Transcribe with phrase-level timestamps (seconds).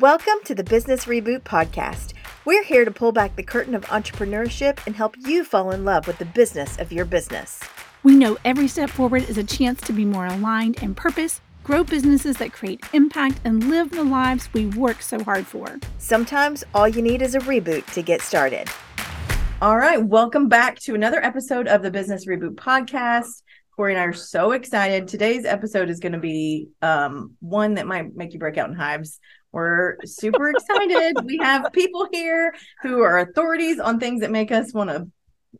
[0.00, 2.14] Welcome to the Business Reboot Podcast.
[2.44, 6.08] We're here to pull back the curtain of entrepreneurship and help you fall in love
[6.08, 7.60] with the business of your business.
[8.02, 11.84] We know every step forward is a chance to be more aligned in purpose, grow
[11.84, 15.78] businesses that create impact, and live the lives we work so hard for.
[15.98, 18.68] Sometimes all you need is a reboot to get started.
[19.62, 23.42] All right, welcome back to another episode of the Business Reboot Podcast.
[23.76, 25.08] Corey and I are so excited.
[25.08, 28.74] Today's episode is going to be um, one that might make you break out in
[28.76, 29.20] hives.
[29.54, 31.14] We're super excited.
[31.24, 35.08] we have people here who are authorities on things that make us want to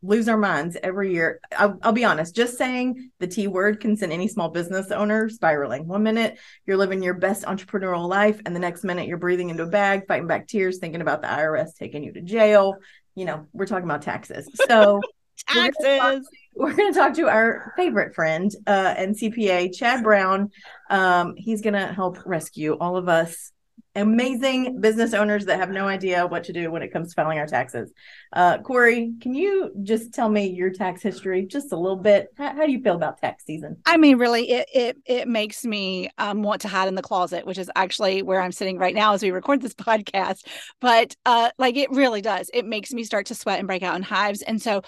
[0.03, 1.41] lose our minds every year.
[1.57, 5.29] I'll, I'll, be honest, just saying the T word can send any small business owner
[5.29, 5.87] spiraling.
[5.87, 9.63] One minute you're living your best entrepreneurial life, and the next minute you're breathing into
[9.63, 12.75] a bag, fighting back tears, thinking about the IRS taking you to jail.
[13.15, 14.49] You know, we're talking about taxes.
[14.67, 15.01] So,
[15.47, 16.29] taxes.
[16.57, 20.51] We're going to talk to our favorite friend uh, and CPA, Chad Brown.
[20.89, 23.53] Um, he's going to help rescue all of us
[23.97, 27.39] amazing business owners that have no idea what to do when it comes to filing
[27.39, 27.93] our taxes.
[28.33, 32.29] Uh, Corey, can you just tell me your tax history just a little bit?
[32.37, 33.77] How, how do you feel about tax season?
[33.87, 37.47] I mean, really, it it it makes me um, want to hide in the closet,
[37.47, 40.47] which is actually where I'm sitting right now as we record this podcast.
[40.81, 42.51] But uh, like, it really does.
[42.53, 44.43] It makes me start to sweat and break out in hives.
[44.43, 44.83] And so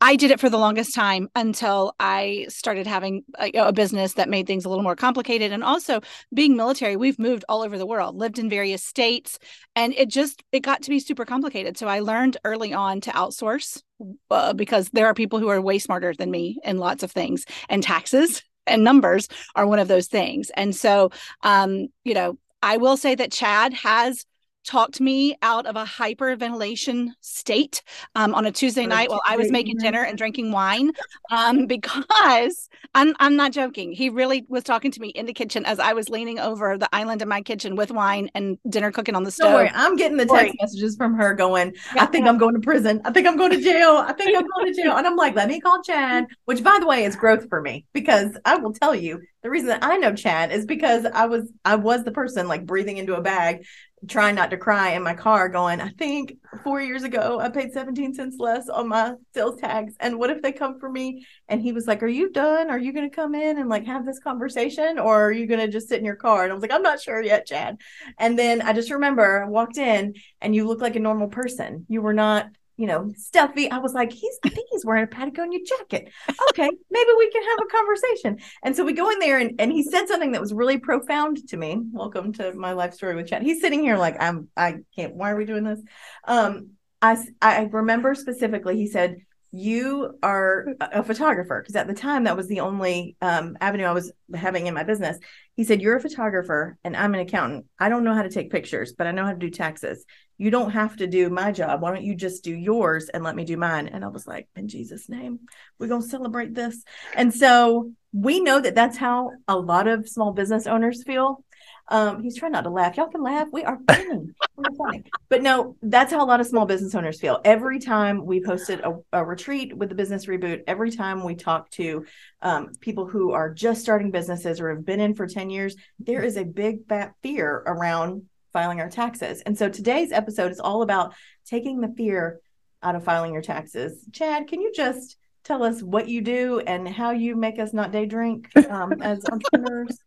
[0.00, 4.28] I did it for the longest time until I started having a, a business that
[4.28, 5.52] made things a little more complicated.
[5.52, 6.00] And also,
[6.32, 9.38] being military, we've moved all over the world, lived in in various states
[9.74, 11.76] and it just it got to be super complicated.
[11.76, 13.82] So i learned early on to outsource
[14.30, 17.44] uh, because there are people who are way smarter than me in lots of things
[17.68, 20.50] and taxes and numbers are one of those things.
[20.56, 21.10] And so
[21.42, 24.24] um you know i will say that chad has
[24.66, 27.82] talked me out of a hyperventilation state
[28.14, 30.92] um, on a Tuesday night while I was making dinner and drinking wine
[31.30, 33.92] um, because I'm, I'm not joking.
[33.92, 36.88] He really was talking to me in the kitchen as I was leaning over the
[36.92, 39.54] island in my kitchen with wine and dinner cooking on the stove.
[39.54, 43.00] Worry, I'm getting the text messages from her going, I think I'm going to prison.
[43.04, 43.96] I think I'm going to jail.
[43.96, 44.96] I think I'm going to jail.
[44.96, 47.86] And I'm like, let me call Chad, which by the way is growth for me
[47.92, 51.52] because I will tell you the reason that I know Chad is because I was
[51.64, 53.64] I was the person like breathing into a bag
[54.08, 57.72] trying not to cry in my car going i think four years ago i paid
[57.72, 61.26] 17 cents less on my sales tax and what if they come for me?
[61.48, 62.70] And he was like are you done?
[62.70, 65.60] Are you going to come in and like have this conversation or are you going
[65.60, 66.42] to just sit in your car?
[66.42, 67.78] And i was like i'm not sure yet chad.
[68.18, 71.86] And then i just remember i walked in and you look like a normal person.
[71.88, 72.46] You were not
[72.76, 73.70] you know, stuffy.
[73.70, 76.12] I was like, he's, I think he's wearing a Patagonia jacket.
[76.50, 78.38] Okay, maybe we can have a conversation.
[78.62, 81.48] And so we go in there and, and he said something that was really profound
[81.48, 81.78] to me.
[81.92, 83.42] Welcome to my life story with Chad.
[83.42, 85.80] He's sitting here like, I'm, I can't, why are we doing this?
[86.24, 86.70] Um,
[87.00, 89.16] I, I remember specifically, he said,
[89.52, 93.92] you are a photographer because at the time that was the only um, avenue I
[93.92, 95.18] was having in my business.
[95.54, 97.64] He said, You're a photographer and I'm an accountant.
[97.78, 100.04] I don't know how to take pictures, but I know how to do taxes
[100.38, 101.80] you don't have to do my job.
[101.80, 103.88] Why don't you just do yours and let me do mine?
[103.88, 105.40] And I was like, in Jesus' name,
[105.78, 106.82] we're going to celebrate this.
[107.14, 111.42] And so we know that that's how a lot of small business owners feel.
[111.88, 112.96] Um, he's trying not to laugh.
[112.96, 113.48] Y'all can laugh.
[113.52, 114.34] We are funny.
[114.56, 115.04] We're funny.
[115.28, 117.40] But no, that's how a lot of small business owners feel.
[117.44, 121.70] Every time we posted a, a retreat with the business reboot, every time we talk
[121.72, 122.04] to
[122.42, 126.22] um, people who are just starting businesses or have been in for 10 years, there
[126.22, 128.22] is a big fat fear around
[128.56, 129.42] filing our taxes.
[129.42, 131.12] And so today's episode is all about
[131.44, 132.40] taking the fear
[132.82, 134.08] out of filing your taxes.
[134.12, 137.92] Chad, can you just tell us what you do and how you make us not
[137.92, 139.98] day drink um, as entrepreneurs?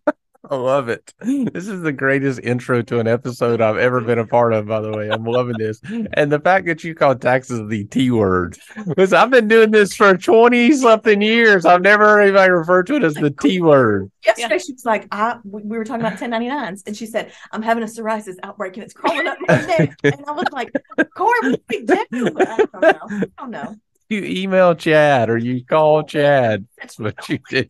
[0.49, 1.13] I love it.
[1.19, 4.79] This is the greatest intro to an episode I've ever been a part of, by
[4.79, 5.09] the way.
[5.09, 5.81] I'm loving this.
[6.13, 8.57] And the fact that you call taxes the T word.
[8.87, 11.65] Because I've been doing this for 20 something years.
[11.65, 14.09] I've never heard anybody refer to it as the T word.
[14.25, 14.57] Yesterday, yeah.
[14.59, 17.87] she was like, I, we were talking about 1099s, and she said, I'm having a
[17.87, 19.95] psoriasis outbreak and it's crawling up my neck.
[20.03, 20.71] And I was like,
[21.15, 22.05] Corey, what do we do?
[22.39, 23.09] I don't know.
[23.11, 23.75] I don't know.
[24.09, 26.65] You email Chad or you call Chad.
[26.79, 27.65] That's what you do.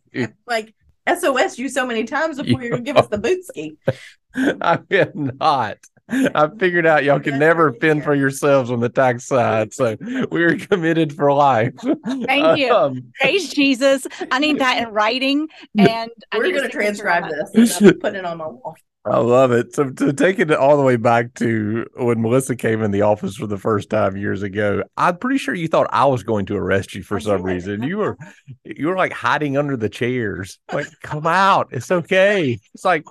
[0.46, 0.74] Like,
[1.18, 3.76] SOS you so many times before you're gonna give us the boot ski.
[4.34, 5.78] I am not.
[6.12, 9.96] I figured out y'all can never fend for yourselves on the tax side, so
[10.30, 11.74] we're committed for life.
[12.04, 12.70] Thank you.
[12.80, 14.06] Um, Praise Jesus.
[14.30, 15.48] I need that in writing,
[15.78, 17.80] and we're going to transcribe this.
[17.80, 18.76] And put it on my wall.
[19.06, 19.74] I love it.
[19.74, 23.34] So to take it all the way back to when Melissa came in the office
[23.34, 26.56] for the first time years ago, I'm pretty sure you thought I was going to
[26.56, 27.82] arrest you for some reason.
[27.82, 28.18] You were
[28.62, 30.58] you were like hiding under the chairs.
[30.70, 31.68] Like, come out.
[31.72, 32.58] It's okay.
[32.74, 33.04] It's like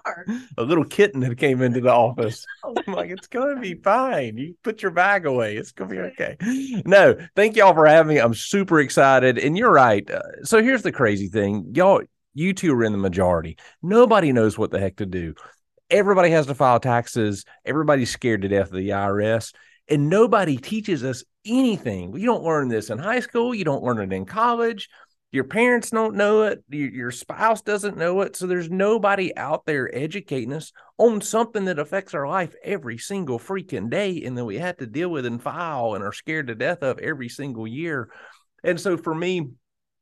[0.58, 2.46] a little kitten that came into the office.
[2.64, 4.38] I'm like, it's gonna be fine.
[4.38, 5.58] You put your bag away.
[5.58, 6.38] It's gonna be okay.
[6.86, 8.22] No, thank y'all for having me.
[8.22, 9.38] I'm super excited.
[9.38, 10.10] And you're right.
[10.10, 11.72] Uh, so here's the crazy thing.
[11.74, 12.02] Y'all,
[12.34, 13.58] you two are in the majority.
[13.82, 15.34] Nobody knows what the heck to do
[15.90, 17.46] everybody has to file taxes.
[17.66, 19.54] Everybody's scared to death of the IRS,
[19.88, 22.16] and nobody teaches us anything.
[22.16, 23.54] You don't learn this in high school.
[23.54, 24.90] You don't learn it in college.
[25.32, 26.64] Your parents don't know it.
[26.70, 28.36] Your, spouse doesn't know it.
[28.36, 33.38] So there's nobody out there educating us on something that affects our life every single
[33.38, 36.56] freaking day, and that we have to deal with and file and are scared to
[36.56, 38.10] death of every single year.
[38.64, 39.48] And so for me,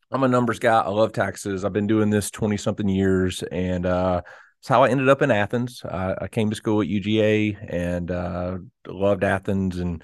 [0.10, 0.80] I'm a numbers guy.
[0.80, 1.66] I love taxes.
[1.66, 3.44] I've been doing this 20 something years.
[3.44, 4.22] And uh,
[4.60, 5.82] it's how I ended up in Athens.
[5.86, 8.58] I, I came to school at UGA and uh,
[8.88, 10.04] loved Athens and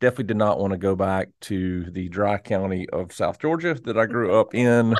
[0.00, 3.96] definitely did not want to go back to the dry county of South Georgia that
[3.96, 4.94] I grew up in.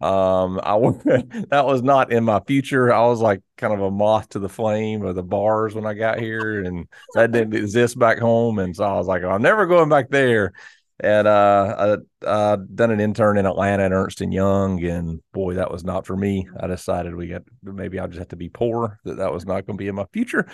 [0.00, 0.78] um, I
[1.50, 2.92] that was not in my future.
[2.92, 5.94] I was like kind of a moth to the flame of the bars when I
[5.94, 8.60] got here, and that didn't exist back home.
[8.60, 10.52] And so I was like, I'm never going back there
[11.00, 15.54] and uh, I uh, done an intern in Atlanta at Ernst and Young, and boy,
[15.54, 16.48] that was not for me.
[16.58, 18.98] I decided we got maybe I just have to be poor.
[19.04, 20.48] That that was not going to be in my future,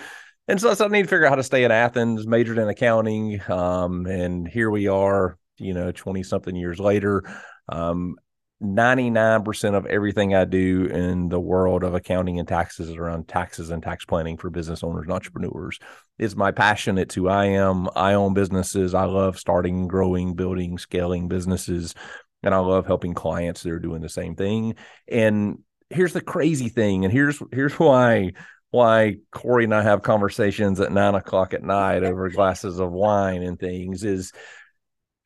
[0.47, 2.27] and so, so I need to figure out how to stay in Athens.
[2.27, 5.37] Majored in accounting, um, and here we are.
[5.57, 7.23] You know, twenty something years later.
[7.69, 8.15] Um,
[8.63, 13.69] 99% of everything I do in the world of accounting and taxes is around taxes
[13.69, 15.77] and tax planning for business owners and entrepreneurs.
[16.17, 16.97] It's my passion.
[16.97, 17.89] It's who I am.
[17.95, 18.93] I own businesses.
[18.93, 21.93] I love starting, growing, building, scaling businesses.
[22.43, 24.75] And I love helping clients that are doing the same thing.
[25.07, 25.59] And
[25.89, 27.03] here's the crazy thing.
[27.03, 28.31] And here's here's why
[28.71, 33.41] why Corey and I have conversations at nine o'clock at night over glasses of wine
[33.41, 34.31] and things is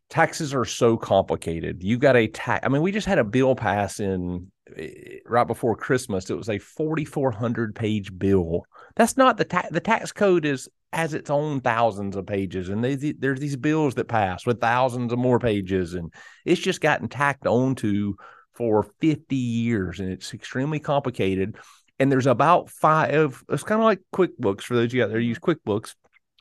[0.10, 1.84] taxes are so complicated.
[1.84, 2.66] You got a tax.
[2.66, 6.30] I mean, we just had a bill pass in eh, right before Christmas.
[6.30, 8.66] It was a 4,400 page bill.
[9.00, 9.70] That's not the tax.
[9.72, 13.96] The tax code is has its own thousands of pages, and they, there's these bills
[13.96, 16.14] that pass with thousands of more pages, and
[16.46, 18.14] it's just gotten tacked onto
[18.54, 21.56] for 50 years, and it's extremely complicated.
[21.98, 23.44] And there's about five.
[23.50, 25.96] It's kind of like QuickBooks for those of you out there use QuickBooks.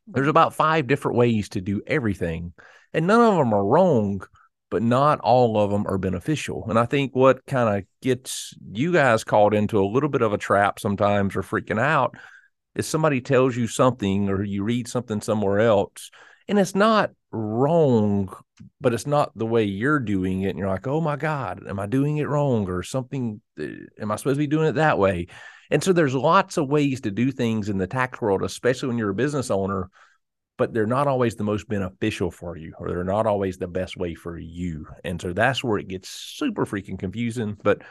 [0.06, 2.52] There's about five different ways to do everything
[2.93, 4.22] and none of them are wrong
[4.70, 8.93] but not all of them are beneficial and i think what kind of gets you
[8.93, 12.14] guys caught into a little bit of a trap sometimes or freaking out
[12.79, 16.11] is somebody tells you something or you read something somewhere else
[16.49, 18.35] and it's not wrong
[18.81, 21.79] but it's not the way you're doing it and you're like oh my god am
[21.79, 24.99] i doing it wrong or something eh, am i supposed to be doing it that
[24.99, 25.27] way
[25.71, 28.97] and so there's lots of ways to do things in the tax world especially when
[28.97, 29.91] you're a business owner
[30.59, 33.97] but they're not always the most beneficial for you or they're not always the best
[33.97, 34.87] way for you.
[35.05, 37.57] And so that's where it gets super freaking confusing.
[37.63, 37.83] But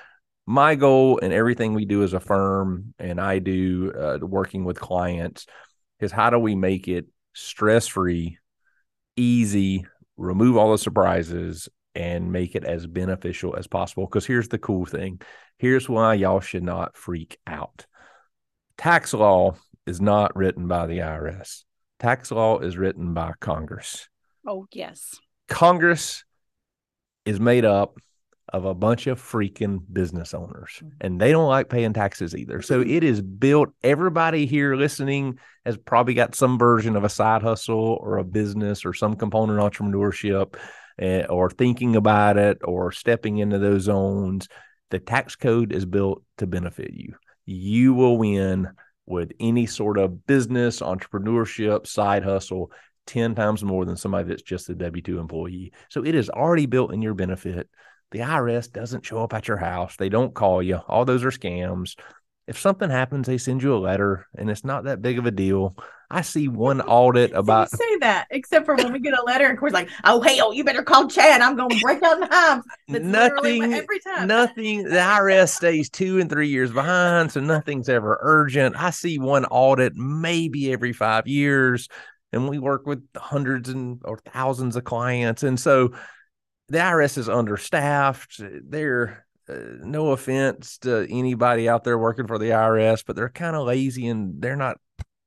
[0.47, 4.79] my goal and everything we do as a firm and I do uh, working with
[4.79, 5.45] clients
[5.99, 8.39] is how do we make it stress free,
[9.15, 9.85] easy,
[10.15, 14.05] remove all the surprises, and make it as beneficial as possible.
[14.05, 15.21] Because here's the cool thing
[15.59, 17.85] here's why y'all should not freak out.
[18.77, 19.55] Tax law
[19.85, 21.63] is not written by the IRS
[21.99, 24.07] tax law is written by Congress.
[24.45, 25.15] Oh, yes.
[25.47, 26.23] Congress
[27.25, 27.97] is made up
[28.53, 30.89] of a bunch of freaking business owners mm-hmm.
[31.01, 32.61] and they don't like paying taxes either.
[32.61, 37.41] So it is built, everybody here listening has probably got some version of a side
[37.41, 40.55] hustle or a business or some component entrepreneurship
[41.01, 44.47] uh, or thinking about it or stepping into those zones.
[44.91, 47.15] The tax code is built to benefit you.
[47.45, 48.69] You will win
[49.05, 52.71] with any sort of business, entrepreneurship, side hustle
[53.07, 55.71] 10 times more than somebody that's just a W 2 employee.
[55.89, 57.69] So it is already built in your benefit.
[58.11, 60.77] The IRS doesn't show up at your house, they don't call you.
[60.87, 61.95] All those are scams
[62.47, 65.31] if something happens, they send you a letter and it's not that big of a
[65.31, 65.75] deal.
[66.09, 69.59] I see one audit about say that, except for when we get a letter and
[69.59, 71.41] we're like, oh hell, oh, you better call Chad.
[71.41, 72.65] I'm gonna break out in hives.
[72.87, 74.27] nothing every time.
[74.27, 78.77] Nothing the IRS stays two and three years behind, so nothing's ever urgent.
[78.77, 81.89] I see one audit maybe every five years,
[82.31, 85.43] and we work with hundreds and or thousands of clients.
[85.43, 85.91] And so
[86.69, 88.41] the IRS is understaffed.
[88.63, 93.55] They're uh, no offense to anybody out there working for the IRS, but they're kind
[93.55, 94.77] of lazy and they're not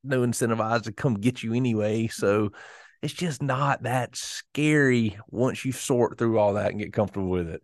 [0.05, 2.07] no incentivized to come get you anyway.
[2.09, 2.51] So
[3.03, 7.49] it's just not that scary once you sort through all that and get comfortable with
[7.49, 7.63] it.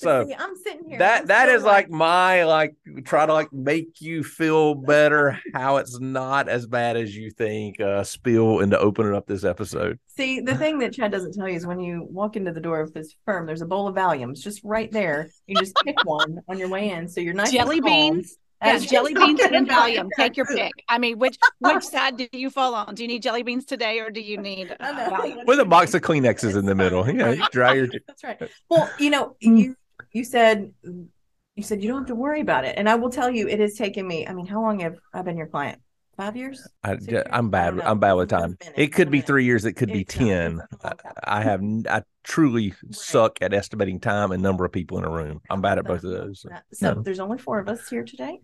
[0.00, 0.98] So see, I'm sitting here.
[0.98, 5.38] That I'm that is like, like my like try to like make you feel better
[5.52, 7.80] how it's not as bad as you think.
[7.80, 9.98] Uh spill and to open it up this episode.
[10.06, 12.80] See, the thing that Chad doesn't tell you is when you walk into the door
[12.80, 15.28] of his firm, there's a bowl of Valiums just right there.
[15.46, 17.52] You just pick one on your way in, so you're nice.
[17.52, 18.38] Jelly beans.
[18.62, 20.08] Yeah, jelly beans and Valium.
[20.16, 20.72] Take your pick.
[20.88, 22.94] I mean, which which side do you fall on?
[22.94, 26.02] Do you need jelly beans today, or do you need uh, with a box of
[26.02, 27.06] Kleenexes in the middle?
[27.06, 27.88] You know, dry your.
[28.06, 28.40] That's right.
[28.68, 29.76] Well, you know, you
[30.12, 33.30] you said you said you don't have to worry about it and i will tell
[33.30, 35.80] you it has taken me i mean how long have i been your client
[36.16, 36.68] Five years?
[36.84, 36.98] I,
[37.30, 37.76] i'm bad.
[37.76, 37.86] don't.
[37.86, 38.56] I'm bad with It's been a time.
[38.60, 38.74] minute.
[38.76, 39.26] It could be minute.
[39.26, 39.64] three years.
[39.64, 40.50] It could be It's not- ten.
[40.56, 41.12] been a long time.
[41.24, 41.62] I have.
[41.88, 45.40] I truly suck at estimating time and number of people in a room.
[45.48, 46.42] I'm bad at both of those.
[46.42, 46.48] so.
[46.74, 47.00] So No.
[47.00, 48.40] there's only four of us here today.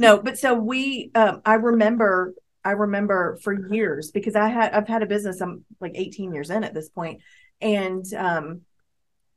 [0.00, 4.88] No, but so we, um, I remember, I remember for years because I had, I've
[4.88, 5.40] had a business.
[5.40, 7.20] I'm like 18 years in at this point,
[7.60, 8.62] and um,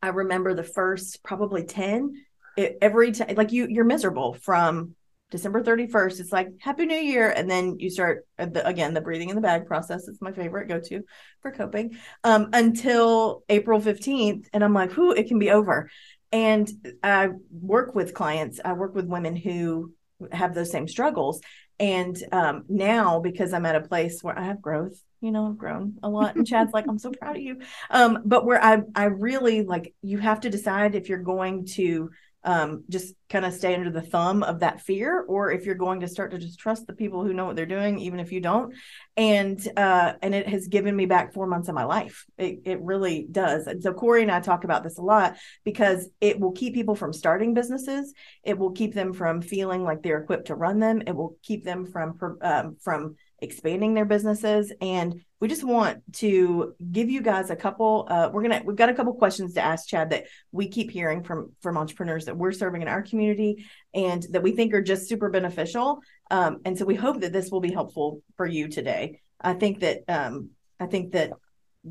[0.06, 2.14] I remember the first probably 10.
[2.58, 4.94] It, every time, like you, you're miserable from
[5.32, 6.20] December 31st.
[6.20, 9.36] It's like Happy New Year, and then you start uh, the, again the breathing in
[9.36, 10.08] the bag process.
[10.08, 11.02] It's my favorite go to
[11.42, 15.90] for coping um, until April 15th, and I'm like, whoo, it can be over.
[16.32, 16.70] And
[17.02, 18.60] I work with clients.
[18.64, 19.92] I work with women who
[20.32, 21.42] have those same struggles.
[21.80, 25.58] And um, now, because I'm at a place where I have growth, you know, I've
[25.58, 26.36] grown a lot.
[26.36, 27.60] And Chad's like, I'm so proud of you.
[27.90, 32.12] Um, but where I, I really like, you have to decide if you're going to
[32.46, 36.02] um, just kind of stay under the thumb of that fear, or if you're going
[36.02, 38.40] to start to just trust the people who know what they're doing, even if you
[38.40, 38.76] don't.
[39.18, 42.24] And uh, and it has given me back four months of my life.
[42.38, 43.66] It it really does.
[43.66, 46.94] And so Corey and I talk about this a lot because it will keep people
[46.94, 48.14] from starting businesses.
[48.44, 51.02] It will keep them from feeling like they're equipped to run them.
[51.08, 56.74] It will keep them from um, from expanding their businesses and we just want to
[56.92, 59.88] give you guys a couple uh, we're gonna we've got a couple questions to ask
[59.88, 64.26] chad that we keep hearing from from entrepreneurs that we're serving in our community and
[64.32, 66.00] that we think are just super beneficial.
[66.32, 69.22] Um, and so we hope that this will be helpful for you today.
[69.40, 70.50] I think that um,
[70.80, 71.32] i think that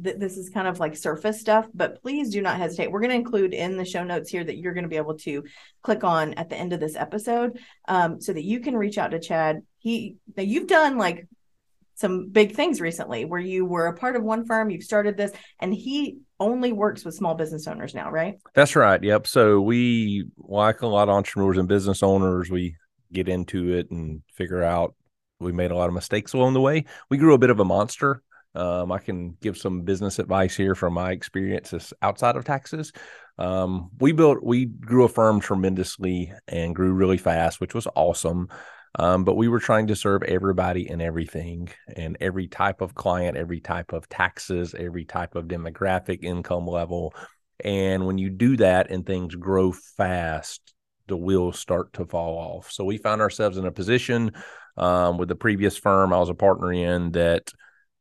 [0.03, 3.11] th- this is kind of like surface stuff but please do not hesitate we're going
[3.11, 5.43] to include in the show notes here that you're going to be able to
[5.83, 7.59] click on at the end of this episode
[7.89, 11.27] um, so that you can reach out to chad he now you've done like
[11.95, 15.33] some big things recently where you were a part of one firm, you've started this,
[15.61, 18.39] and he only works with small business owners now, right?
[18.55, 19.03] That's right.
[19.03, 19.27] Yep.
[19.27, 22.77] So we, like a lot of entrepreneurs and business owners, we
[23.13, 24.95] get into it and figure out
[25.39, 26.85] we made a lot of mistakes along the way.
[27.11, 28.23] We grew a bit of a monster.
[28.55, 32.93] Um, I can give some business advice here from my experiences outside of taxes.
[33.39, 38.49] Um, we built, we grew a firm tremendously and grew really fast, which was awesome.
[38.97, 43.37] Um, but we were trying to serve everybody and everything and every type of client,
[43.37, 47.13] every type of taxes, every type of demographic, income level.
[47.65, 50.75] And when you do that and things grow fast,
[51.09, 52.71] the wheels start to fall off.
[52.71, 54.33] So we found ourselves in a position
[54.77, 57.53] um, with the previous firm I was a partner in that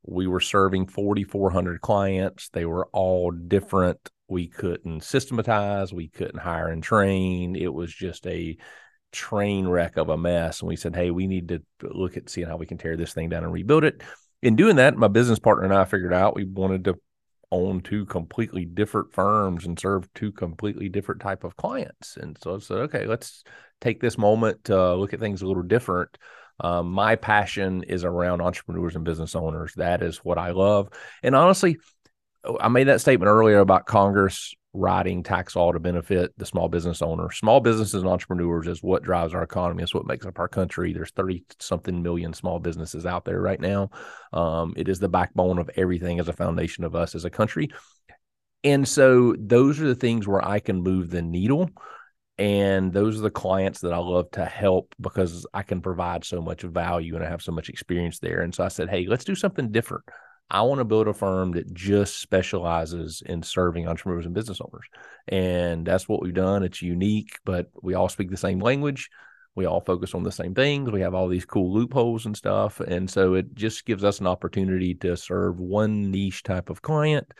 [0.03, 2.49] we were serving 4,400 clients.
[2.49, 3.99] They were all different.
[4.27, 7.55] We couldn't systematize, we couldn't hire and train.
[7.55, 8.57] It was just a
[9.11, 10.61] train wreck of a mess.
[10.61, 13.13] And we said, hey, we need to look at seeing how we can tear this
[13.13, 14.01] thing down and rebuild it.
[14.41, 16.99] In doing that, my business partner and I figured out we wanted to
[17.51, 22.17] own two completely different firms and serve two completely different type of clients.
[22.17, 23.43] And so I said, okay, let's
[23.79, 26.17] take this moment to look at things a little different.
[26.59, 29.73] Um, my passion is around entrepreneurs and business owners.
[29.75, 30.89] That is what I love.
[31.21, 31.77] And honestly,
[32.59, 37.01] I made that statement earlier about Congress writing tax law to benefit the small business
[37.01, 37.31] owner.
[37.31, 39.83] Small businesses and entrepreneurs is what drives our economy.
[39.83, 40.93] It's what makes up our country.
[40.93, 43.91] There's 30 something million small businesses out there right now.
[44.31, 47.69] Um, it is the backbone of everything as a foundation of us as a country.
[48.63, 51.69] And so those are the things where I can move the needle.
[52.37, 56.41] And those are the clients that I love to help because I can provide so
[56.41, 58.41] much value and I have so much experience there.
[58.41, 60.03] And so I said, hey, let's do something different.
[60.49, 64.85] I want to build a firm that just specializes in serving entrepreneurs and business owners.
[65.27, 66.63] And that's what we've done.
[66.63, 69.09] It's unique, but we all speak the same language.
[69.55, 70.91] We all focus on the same things.
[70.91, 72.79] We have all these cool loopholes and stuff.
[72.79, 77.31] And so it just gives us an opportunity to serve one niche type of client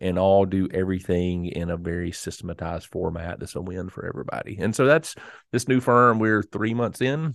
[0.00, 4.58] and all do everything in a very systematized format that's a win for everybody.
[4.60, 5.14] And so that's
[5.52, 6.18] this new firm.
[6.18, 7.34] We're three months in.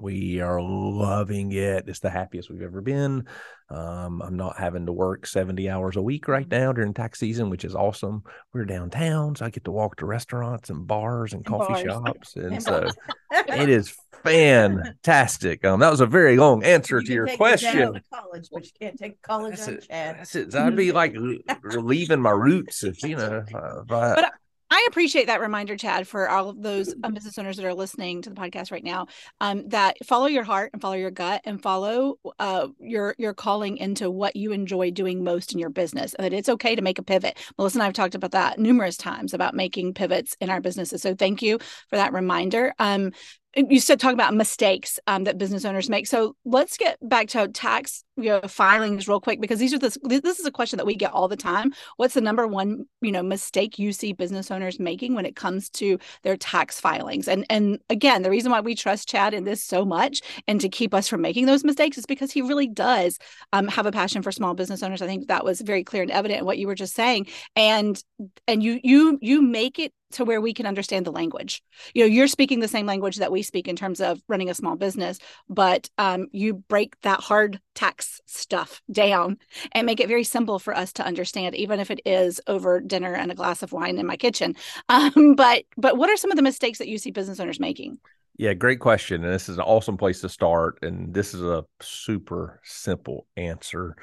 [0.00, 1.84] We are loving it.
[1.86, 3.26] It's the happiest we've ever been.
[3.70, 7.48] Um, I'm not having to work 70 hours a week right now during tax season,
[7.48, 8.24] which is awesome.
[8.52, 11.82] We're downtown, so I get to walk to restaurants and bars and, And coffee bars.
[11.84, 12.34] shops.
[12.36, 12.88] And so
[13.32, 15.64] it is fantastic.
[15.64, 17.92] Um, that was a very long answer You to your take your dad question.
[17.94, 19.86] to college, but you can't take college That's on it.
[19.88, 20.54] That's it.
[20.56, 21.14] I'd be like
[21.62, 23.44] leaving my roots if you know.
[23.54, 24.32] Uh, if I- But
[24.70, 28.22] I appreciate that reminder, Chad, for all of those um, business owners that are listening
[28.22, 29.06] to the podcast right now.
[29.40, 33.76] Um, that follow your heart and follow your gut and follow uh, your your calling
[33.76, 36.14] into what you enjoy doing most in your business.
[36.14, 37.38] And that it's okay to make a pivot.
[37.58, 41.02] Melissa and I have talked about that numerous times about making pivots in our businesses.
[41.02, 42.74] So thank you for that reminder.
[42.78, 43.12] Um,
[43.56, 46.06] you said talk about mistakes um, that business owners make.
[46.06, 49.98] So let's get back to tax you know, filings real quick because these are this
[50.02, 51.72] this is a question that we get all the time.
[51.96, 55.68] What's the number one you know mistake you see business owners making when it comes
[55.70, 57.28] to their tax filings?
[57.28, 60.68] And and again, the reason why we trust Chad in this so much and to
[60.68, 63.18] keep us from making those mistakes is because he really does
[63.52, 65.02] um, have a passion for small business owners.
[65.02, 67.26] I think that was very clear and evident in what you were just saying.
[67.56, 68.02] And
[68.46, 71.62] and you you you make it to where we can understand the language.
[71.94, 74.54] You know, you're speaking the same language that we speak in terms of running a
[74.54, 75.18] small business,
[75.48, 79.38] but um, you break that hard tax stuff down
[79.72, 83.14] and make it very simple for us to understand, even if it is over dinner
[83.14, 84.54] and a glass of wine in my kitchen.
[84.88, 87.98] Um, but but what are some of the mistakes that you see business owners making?
[88.36, 89.24] Yeah, great question.
[89.24, 90.78] And this is an awesome place to start.
[90.82, 93.96] And this is a super simple answer.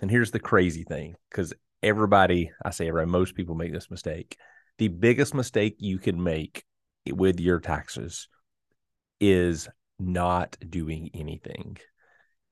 [0.00, 1.52] And here's the crazy thing because
[1.82, 4.36] everybody, I say everybody, most people make this mistake
[4.80, 6.64] the biggest mistake you can make
[7.06, 8.28] with your taxes
[9.20, 9.68] is
[9.98, 11.76] not doing anything.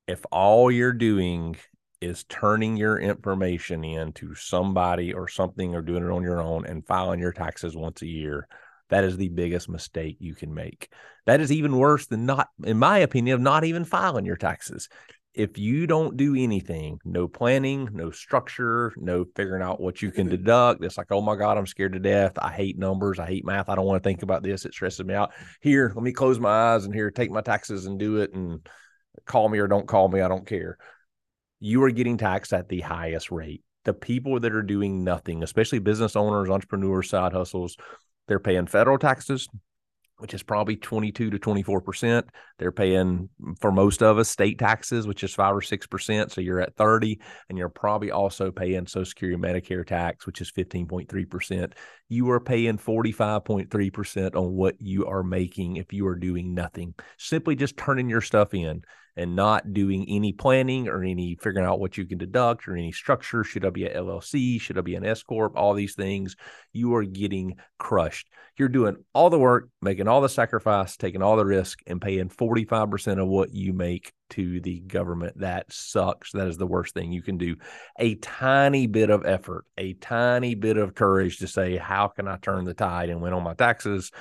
[0.07, 1.55] If all you're doing
[2.01, 6.67] is turning your information in to somebody or something or doing it on your own
[6.67, 8.47] and filing your taxes once a year,
[8.89, 10.93] that is the biggest mistake you can make.
[11.25, 14.87] That is even worse than not, in my opinion, of not even filing your taxes
[15.33, 20.27] if you don't do anything, no planning, no structure, no figuring out what you can
[20.27, 20.37] mm-hmm.
[20.37, 22.33] deduct, it's like, oh my God, I'm scared to death.
[22.39, 23.19] I hate numbers.
[23.19, 23.69] I hate math.
[23.69, 24.65] I don't want to think about this.
[24.65, 25.31] It stresses me out.
[25.61, 28.67] Here, let me close my eyes and here, take my taxes and do it and
[29.25, 30.21] call me or don't call me.
[30.21, 30.77] I don't care.
[31.59, 33.63] You are getting taxed at the highest rate.
[33.85, 37.77] The people that are doing nothing, especially business owners, entrepreneurs, side hustles,
[38.27, 39.47] they're paying federal taxes,
[40.19, 42.23] which is probably 22 to 24%.
[42.57, 46.31] They're paying mm, for most of us state taxes, which is five or 6%.
[46.31, 50.41] So you're at 30 and you're probably also paying social security and Medicare tax, which
[50.41, 51.73] is 15.3%.
[52.09, 57.55] You are paying 45.3% on what you are making if you are doing nothing, simply
[57.55, 58.83] just turning your stuff in
[59.19, 62.93] and not doing any planning or any figuring out what you can deduct or any
[62.93, 63.43] structure.
[63.43, 64.61] Should I be an LLC?
[64.61, 65.57] Should I be an S Corp?
[65.57, 66.37] All these things,
[66.71, 68.29] you are getting crushed.
[68.57, 72.29] You're doing all the work, making all the sacrifice, taking all the risk, and paying
[72.29, 75.39] 45% of what you make to the government.
[75.39, 76.31] That sucks.
[76.31, 77.57] That is the worst thing you can do.
[77.99, 82.37] A tiny bit of effort, a tiny bit of courage to say, How can I
[82.37, 84.11] turn the tide and win on my taxes?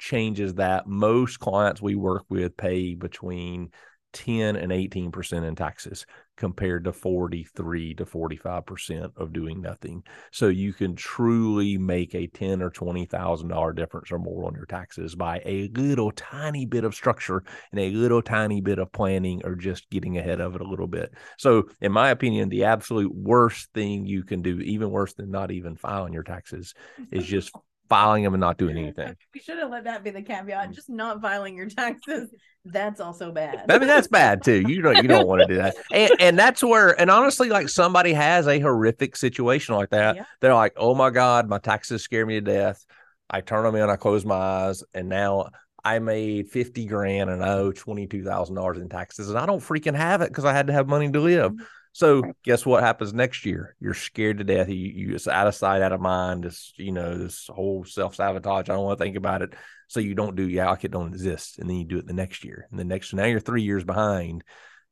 [0.00, 0.86] changes that.
[0.86, 3.70] Most clients we work with pay between
[4.12, 10.02] 10 and 18% in taxes compared to 43 to 45% of doing nothing.
[10.32, 15.14] So you can truly make a 10 or $20,000 difference or more on your taxes
[15.14, 17.42] by a little tiny bit of structure
[17.72, 20.86] and a little tiny bit of planning or just getting ahead of it a little
[20.86, 21.12] bit.
[21.36, 25.50] So in my opinion, the absolute worst thing you can do, even worse than not
[25.50, 26.74] even filing your taxes,
[27.12, 27.52] is just
[27.90, 29.14] filing them and not doing anything.
[29.34, 30.70] We should have let that be the caveat.
[30.70, 32.30] Just not filing your taxes.
[32.64, 33.66] That's also bad.
[33.68, 34.62] I mean, that's bad too.
[34.66, 35.74] You don't you don't want to do that.
[35.92, 40.16] And and that's where and honestly, like somebody has a horrific situation like that.
[40.16, 40.24] Yeah.
[40.40, 42.84] They're like, oh my God, my taxes scare me to death.
[43.28, 45.50] I turn them in, I close my eyes, and now
[45.84, 49.30] I made 50 grand and I owe $22,000 in taxes.
[49.30, 51.52] And I don't freaking have it because I had to have money to live.
[51.52, 51.64] Mm-hmm.
[51.92, 53.74] So guess what happens next year?
[53.80, 54.68] You're scared to death.
[54.68, 56.44] You, you it's out of sight, out of mind.
[56.44, 58.68] This, you know, this whole self sabotage.
[58.68, 59.54] I don't want to think about it.
[59.88, 61.58] So you don't do, yeah, like it don't exist.
[61.58, 62.68] And then you do it the next year.
[62.70, 64.44] And the next, now you're three years behind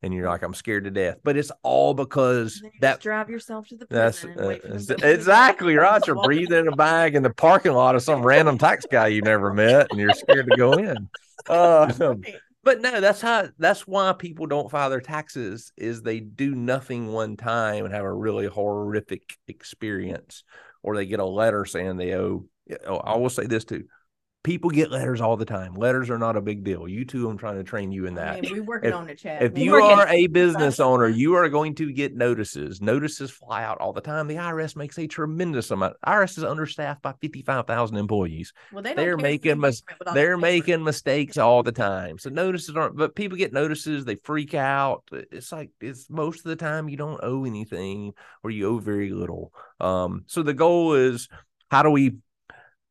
[0.02, 1.18] and you're like, I'm scared to death.
[1.22, 4.34] But it's all because that drive yourself to the prison.
[4.36, 6.04] That's uh, exactly right.
[6.06, 9.22] You're breathing in a bag in the parking lot of some random tax guy you
[9.22, 11.08] never met, and you're scared to go in.
[11.48, 11.92] Uh,
[12.68, 17.10] but no, that's how that's why people don't file their taxes is they do nothing
[17.10, 20.44] one time and have a really horrific experience,
[20.82, 22.44] or they get a letter saying they owe.
[22.86, 23.84] Oh, I will say this too
[24.42, 25.74] people get letters all the time.
[25.74, 26.88] Letters are not a big deal.
[26.88, 28.36] You too, I'm trying to train you in that.
[28.36, 29.42] I mean, we working if, on it, Chad.
[29.42, 32.80] If we you are a business owner, you are going to get notices.
[32.80, 34.28] Notices fly out all the time.
[34.28, 35.96] The IRS makes a tremendous amount.
[36.06, 38.52] IRS is understaffed by 55,000 employees.
[38.72, 39.82] Well, they are making mis-
[40.14, 42.18] they're making mistakes all the time.
[42.18, 42.96] So notices aren't.
[42.96, 44.04] But people get notices.
[44.04, 45.02] They freak out.
[45.12, 49.10] It's like it's most of the time you don't owe anything or you owe very
[49.10, 49.52] little.
[49.80, 51.28] Um, so the goal is
[51.70, 52.16] how do we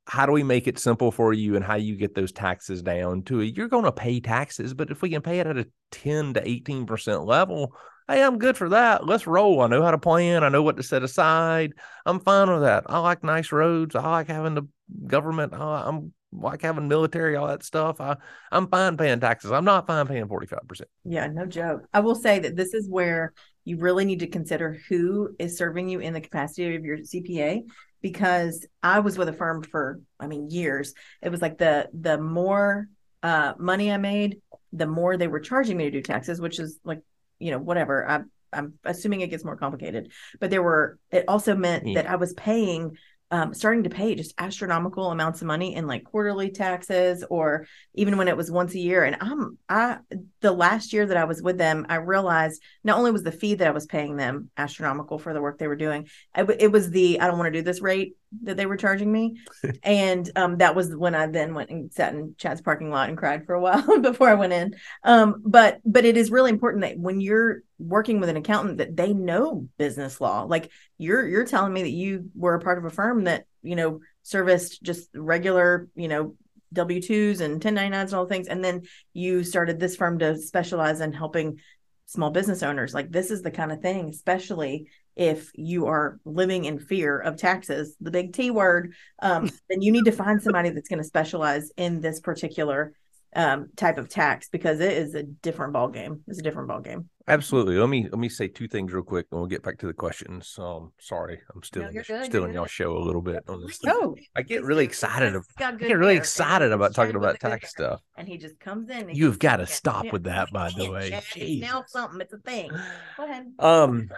[0.07, 3.23] how do we make it simple for you and how you get those taxes down
[3.23, 3.57] to it?
[3.57, 6.41] You're going to pay taxes, but if we can pay it at a 10 to
[6.41, 7.75] 18% level,
[8.07, 9.05] hey, I'm good for that.
[9.05, 9.61] Let's roll.
[9.61, 10.45] I know how to plan.
[10.45, 11.73] I know what to set aside.
[12.05, 12.85] I'm fine with that.
[12.87, 13.95] I like nice roads.
[13.95, 14.63] I like having the
[15.07, 15.53] government.
[15.53, 17.99] I'm like having military, all that stuff.
[17.99, 18.15] I,
[18.49, 19.51] I'm fine paying taxes.
[19.51, 20.83] I'm not fine paying 45%.
[21.03, 21.85] Yeah, no joke.
[21.93, 23.33] I will say that this is where
[23.65, 27.63] you really need to consider who is serving you in the capacity of your CPA
[28.01, 30.93] because I was with a firm for I mean years.
[31.21, 32.87] It was like the the more
[33.23, 34.41] uh, money I made,
[34.73, 37.01] the more they were charging me to do taxes, which is like,
[37.39, 38.07] you know, whatever.
[38.07, 38.21] I,
[38.53, 42.01] I'm assuming it gets more complicated, but there were, it also meant Yeah.
[42.03, 42.95] that I was paying,
[43.29, 48.17] um, starting to pay just astronomical amounts of money in like quarterly taxes or even
[48.17, 49.03] when it was once a year.
[49.03, 49.97] And I'm, I,
[50.39, 53.55] the last year that I was with them, I realized not only was the fee
[53.55, 56.89] that I was paying them astronomical for the work they were doing, w- it was
[56.89, 59.37] the, I don't want to do this rate that they were charging me.
[59.83, 63.17] and um, that was when I then went and sat in Chad's parking lot and
[63.17, 64.73] cried for a while before I went in.
[65.03, 68.95] Um, but but it is really important that when you're working with an accountant that
[68.95, 70.43] they know business law.
[70.43, 73.75] Like you're you're telling me that you were a part of a firm that you
[73.75, 76.35] know serviced just regular you know
[76.73, 81.01] W twos and 1099s and all things, and then you started this firm to specialize
[81.01, 81.59] in helping
[82.07, 82.93] small business owners.
[82.93, 87.37] Like this is the kind of thing, especially if you are living in fear of
[87.37, 91.03] taxes, the big T word, um, then you need to find somebody that's going to
[91.03, 92.93] specialize in this particular
[93.35, 96.23] um, type of tax because it is a different ball game.
[96.27, 97.09] It's a different ball game.
[97.29, 97.75] Absolutely.
[97.77, 99.93] Let me let me say two things real quick, and we'll get back to the
[99.93, 100.55] questions.
[100.57, 103.65] Um, sorry, I'm still No, in good, still in y'all show a little bit on
[103.65, 103.79] this.
[103.85, 105.35] Oh, I get really excited.
[105.35, 108.01] ab- I get really excited about talking about tax stuff.
[108.15, 109.09] And he just comes in.
[109.09, 111.19] and You've got to stop with that, by the way.
[111.59, 112.21] Now something.
[112.21, 112.71] It's a thing.
[113.17, 113.51] Go ahead.
[113.59, 114.09] Um,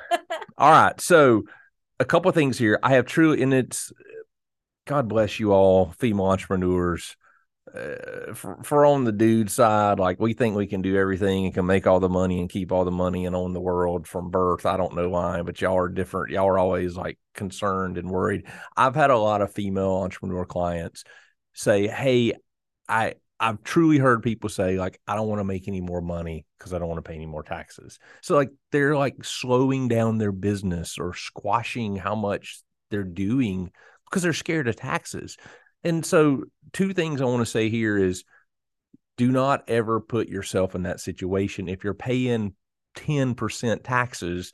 [0.57, 0.99] all right.
[1.01, 1.45] So
[1.99, 2.77] a couple things here.
[2.83, 3.91] I have truly, and it's
[4.85, 7.15] God bless you all, female entrepreneurs.
[7.73, 11.53] Uh, for, for on the dude side, like we think we can do everything and
[11.53, 14.31] can make all the money and keep all the money and own the world from
[14.31, 14.65] birth.
[14.65, 16.31] I don't know why, but y'all are different.
[16.31, 18.45] Y'all are always like concerned and worried.
[18.75, 21.03] I've had a lot of female entrepreneur clients
[21.53, 22.33] say, Hey,
[22.87, 26.45] I I've truly heard people say like I don't want to make any more money
[26.57, 27.99] because I don't want to pay any more taxes.
[28.21, 33.71] So like they're like slowing down their business or squashing how much they're doing
[34.09, 35.37] because they're scared of taxes.
[35.83, 38.23] And so two things I want to say here is
[39.17, 42.53] do not ever put yourself in that situation if you're paying
[42.95, 44.51] 10% taxes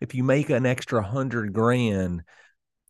[0.00, 2.22] if you make an extra 100 grand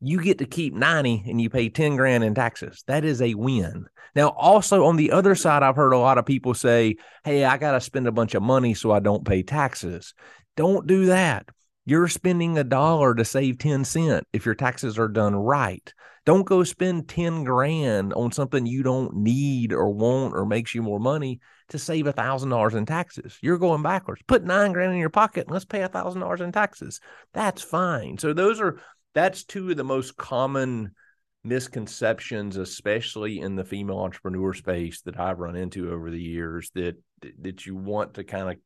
[0.01, 2.85] you get to keep 90 and you pay 10 grand in taxes.
[2.87, 3.87] That is a win.
[4.15, 7.57] Now, also on the other side, I've heard a lot of people say, Hey, I
[7.57, 10.15] got to spend a bunch of money so I don't pay taxes.
[10.57, 11.49] Don't do that.
[11.87, 15.95] You're spending a dollar to save 10 cent if your taxes are done right.
[16.25, 20.83] Don't go spend 10 grand on something you don't need or want or makes you
[20.83, 23.39] more money to save a thousand dollars in taxes.
[23.41, 24.23] You're going backwards.
[24.27, 27.01] Put nine grand in your pocket and let's pay a thousand dollars in taxes.
[27.33, 28.19] That's fine.
[28.19, 28.81] So those are
[29.15, 30.91] that's two of the most common
[31.45, 36.97] misconceptions, especially in the female entrepreneur space that I've run into over the years that
[37.41, 38.57] that you want to kind of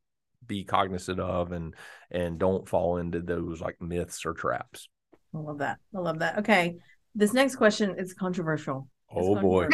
[0.45, 1.75] be cognizant of and
[2.09, 4.89] and don't fall into those like myths or traps.
[5.33, 5.79] I love that.
[5.95, 6.39] I love that.
[6.39, 6.77] Okay.
[7.15, 8.87] This next question is controversial.
[9.11, 9.67] It's Oh boy.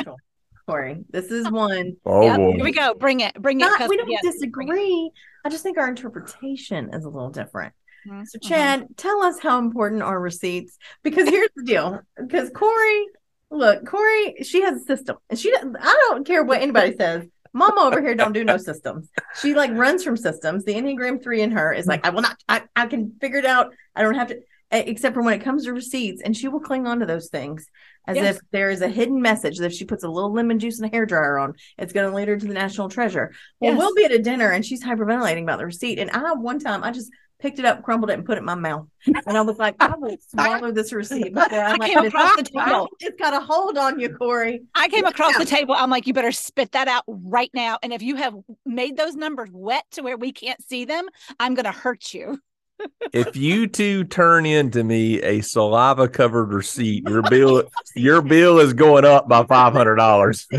[0.68, 1.96] Corey, this is one.
[2.06, 2.52] Oh Yep, boy.
[2.56, 2.94] Here we go.
[2.94, 3.34] Bring it.
[3.42, 3.90] Bring it.
[3.90, 5.12] We don't yes, disagree.
[5.46, 7.74] I just think our interpretation is a little different.
[8.08, 8.40] Mhm, So.
[8.40, 10.78] Chad, tell us how important are receipts?
[11.04, 12.02] Because here's the deal.
[12.18, 13.06] Because Corey,
[13.50, 15.56] look, Corey, she has a system, and she.
[15.56, 17.26] I don't care what anybody says.
[17.54, 19.10] Mama over here don't do no systems.
[19.42, 20.64] She like runs from systems.
[20.66, 22.38] The Enneagram three in her is like, I will not.
[22.48, 23.74] I, I can figure it out.
[23.96, 24.40] I don't have to.
[24.70, 27.66] Except for when it comes to receipts, and she will cling on to those things
[28.06, 28.36] as Yes.
[28.36, 30.86] if there is a hidden message that if she puts a little lemon juice and
[30.92, 33.32] a hair dryer on, it's going to lead her to the national treasure.
[33.62, 33.80] Well, Yes.
[33.80, 36.00] we'll be at a dinner and she's hyperventilating about the receipt.
[36.00, 38.46] And I, one time, I just picked it up, crumbled it, and put it in
[38.46, 38.88] my mouth.
[39.06, 42.36] And I was like, I will swallow this receipt before I I let came across
[42.36, 42.90] the table.
[43.00, 44.62] It's got a hold on you, Corey.
[44.76, 45.40] I came across Yeah.
[45.40, 45.76] the table.
[45.78, 47.78] I'm like, you better spit that out right now.
[47.84, 51.08] And if you have made those numbers wet to where we can't see them,
[51.40, 52.40] I'm going to hurt you.
[53.14, 57.64] if you two turn into me a saliva covered receipt, your bill
[57.96, 60.48] your bill is going up by five hundred dollars.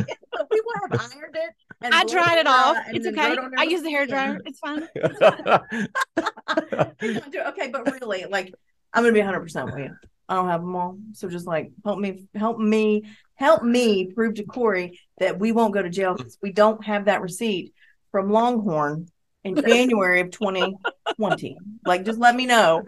[0.51, 1.51] We will have ironed it.
[1.83, 2.77] And I blown dried it off.
[2.89, 3.29] It's okay.
[3.29, 4.41] wrote on there I use the hair dryer.
[4.47, 4.89] It's fine.
[7.33, 8.53] You're okay, but really, like,
[8.93, 9.95] I'm gonna be 100 percent with you.
[10.29, 14.35] I don't have them all, so just like help me, help me, help me prove
[14.35, 17.73] to Corey that we won't go to jail because we don't have that receipt
[18.11, 19.09] from Longhorn
[19.45, 21.57] in January of 2020.
[21.87, 22.83] Like, just let me know,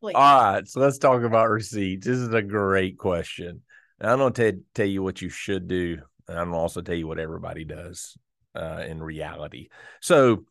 [0.00, 0.14] please.
[0.14, 2.06] All right, so let's talk about receipts.
[2.06, 3.62] This is a great question.
[3.98, 6.60] And I'm going to tell- tell you what you should do, and I'm going to
[6.60, 8.16] also tell you what everybody does
[8.56, 9.68] uh, in reality.
[10.00, 10.44] So,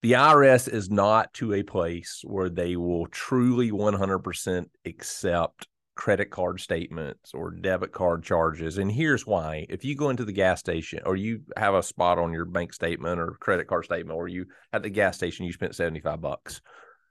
[0.00, 6.60] the IRS is not to a place where they will truly 100% accept credit card
[6.60, 8.78] statements or debit card charges.
[8.78, 9.66] And here's why.
[9.68, 12.72] If you go into the gas station or you have a spot on your bank
[12.72, 16.60] statement or credit card statement, or you at the gas station, you spent 75 bucks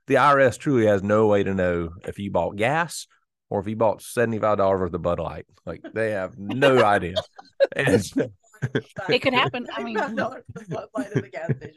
[0.07, 3.07] the IRS truly has no way to know if you bought gas
[3.49, 5.45] or if you bought $75 worth of Bud Light.
[5.65, 7.15] Like they have no idea.
[7.75, 8.03] And
[9.09, 9.67] It could happen.
[9.75, 10.41] I mean- $5
[10.93, 11.75] for at the gas station.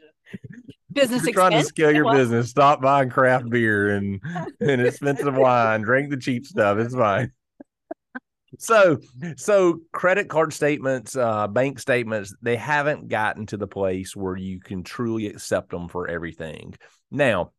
[0.91, 2.49] business You're trying to scale your Well, business.
[2.49, 4.21] Stop buying craft beer and,
[4.59, 5.81] and expensive wine.
[5.81, 6.77] Drink the cheap stuff.
[6.77, 7.31] It's fine.
[8.59, 8.99] So,
[9.37, 14.59] so credit card statements, uh, bank statements, they haven't gotten to the place where you
[14.59, 16.75] can truly accept them for everything.
[17.09, 17.53] Now,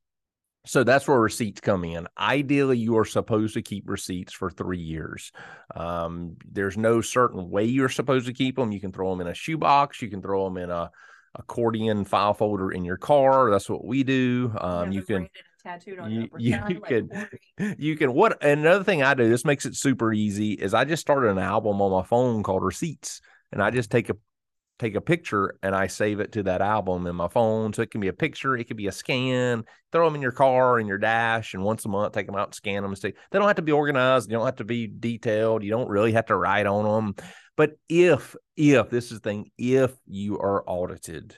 [0.64, 2.06] so that's where receipts come in.
[2.18, 5.32] Ideally, you are supposed to keep receipts for three years.
[5.74, 8.72] Um, there's no certain way you're supposed to keep them.
[8.72, 10.00] You can throw them in a shoebox.
[10.02, 10.90] You can throw them in a
[11.34, 13.50] accordion file folder in your car.
[13.50, 14.52] That's what we do.
[14.60, 15.28] Um, you can
[15.62, 17.04] tattooed on you- you like
[17.78, 21.00] you can what another thing I do, this makes it super easy, is I just
[21.00, 23.20] started an album on my phone called Receipts.
[23.52, 24.16] And I just take a
[24.78, 27.72] take a picture and I save it to that album in my phone.
[27.72, 30.32] So it can be a picture, it could be a scan, throw them in your
[30.32, 33.02] car in your dash, and once a month take them out and scan them and.
[33.02, 36.12] They don't have to be organized, they don't have to be detailed, you don't really
[36.12, 37.26] have to write on them.
[37.56, 41.36] But if if this is the thing, if you are audited,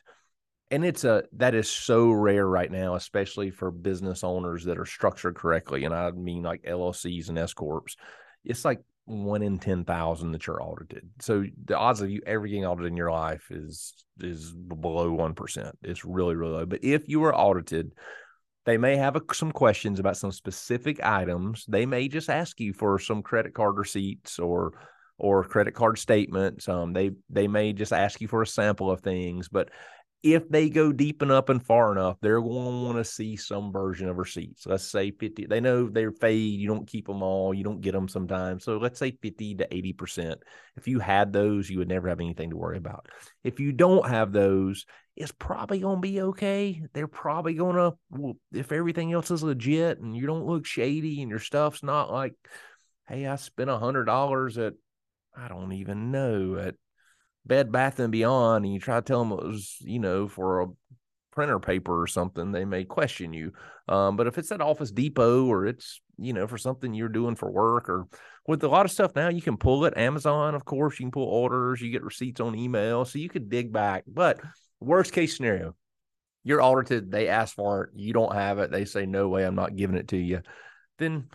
[0.70, 4.86] and it's a that is so rare right now, especially for business owners that are
[4.86, 5.84] structured correctly.
[5.84, 7.84] And I mean like LLCs and S corps.
[8.44, 11.08] It's like one in ten thousand that you're audited.
[11.20, 15.34] So the odds of you ever getting audited in your life is is below one
[15.34, 15.76] percent.
[15.82, 16.66] It's really really low.
[16.66, 17.92] But if you are audited,
[18.64, 21.66] they may have a, some questions about some specific items.
[21.68, 24.72] They may just ask you for some credit card receipts or
[25.18, 26.68] or credit card statements.
[26.68, 29.68] Um, they they may just ask you for a sample of things, but
[30.24, 33.70] if they go deep enough and far enough, they're going to want to see some
[33.70, 34.66] version of receipts.
[34.66, 35.44] Let's say 50.
[35.44, 36.58] They know they're fade.
[36.58, 37.52] You don't keep them all.
[37.52, 38.64] You don't get them sometimes.
[38.64, 40.36] So let's say 50 to 80%.
[40.76, 43.06] If you had those, you would never have anything to worry about.
[43.44, 46.80] If you don't have those, it's probably going to be okay.
[46.94, 51.20] They're probably going to, well, if everything else is legit and you don't look shady
[51.20, 52.32] and your stuff's not like,
[53.08, 54.72] hey, I spent a hundred dollars at,
[55.36, 56.76] I don't even know, at
[57.46, 60.62] Bed Bath and Beyond, and you try to tell them it was, you know, for
[60.62, 60.66] a
[61.32, 63.52] printer paper or something, they may question you.
[63.88, 67.34] Um, but if it's at Office Depot or it's, you know, for something you're doing
[67.34, 68.06] for work or
[68.46, 69.96] with a lot of stuff now, you can pull it.
[69.96, 73.50] Amazon, of course, you can pull orders, you get receipts on email, so you could
[73.50, 74.04] dig back.
[74.06, 74.40] But
[74.80, 75.74] worst case scenario,
[76.44, 79.54] you're audited, they ask for it, you don't have it, they say, no way, I'm
[79.54, 80.40] not giving it to you.
[80.98, 81.28] Then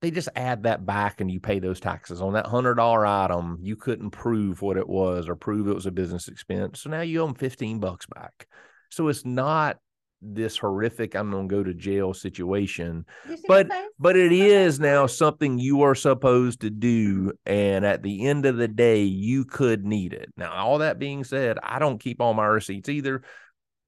[0.00, 3.58] they just add that back and you pay those taxes on that hundred dollar item.
[3.60, 6.82] You couldn't prove what it was or prove it was a business expense.
[6.82, 8.46] So now you owe them 15 bucks back.
[8.90, 9.78] So it's not
[10.20, 13.06] this horrific, I'm going to go to jail situation,
[13.46, 17.32] but but it is now something you are supposed to do.
[17.46, 20.32] And at the end of the day, you could need it.
[20.36, 23.22] Now, all that being said, I don't keep all my receipts either.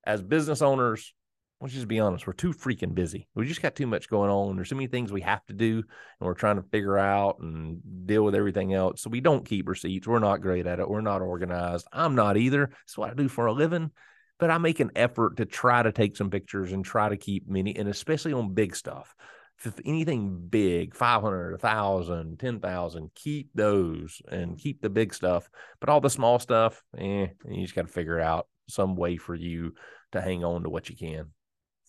[0.04, 1.12] As business owners,
[1.60, 3.28] let's just be honest, we're too freaking busy.
[3.34, 4.56] We just got too much going on.
[4.56, 7.80] There's so many things we have to do, and we're trying to figure out and
[8.06, 9.02] deal with everything else.
[9.02, 10.06] So we don't keep receipts.
[10.06, 10.88] We're not great at it.
[10.88, 11.86] We're not organized.
[11.92, 12.68] I'm not either.
[12.68, 13.90] That's what I do for a living.
[14.38, 17.46] But I make an effort to try to take some pictures and try to keep
[17.46, 19.14] many, and especially on big stuff.
[19.62, 25.50] If anything big, 500, 1,000, 10,000, keep those and keep the big stuff.
[25.78, 29.34] But all the small stuff, eh, you just got to figure out some way for
[29.34, 29.74] you
[30.12, 31.26] to hang on to what you can.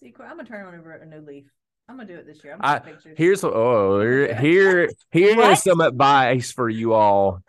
[0.02, 1.46] See, I'm gonna turn on over a new leaf.
[1.88, 2.54] I'm gonna do it this year.
[2.54, 3.18] I'm I- gonna take pictures.
[3.18, 7.42] Here's oh here here here is some advice for you all.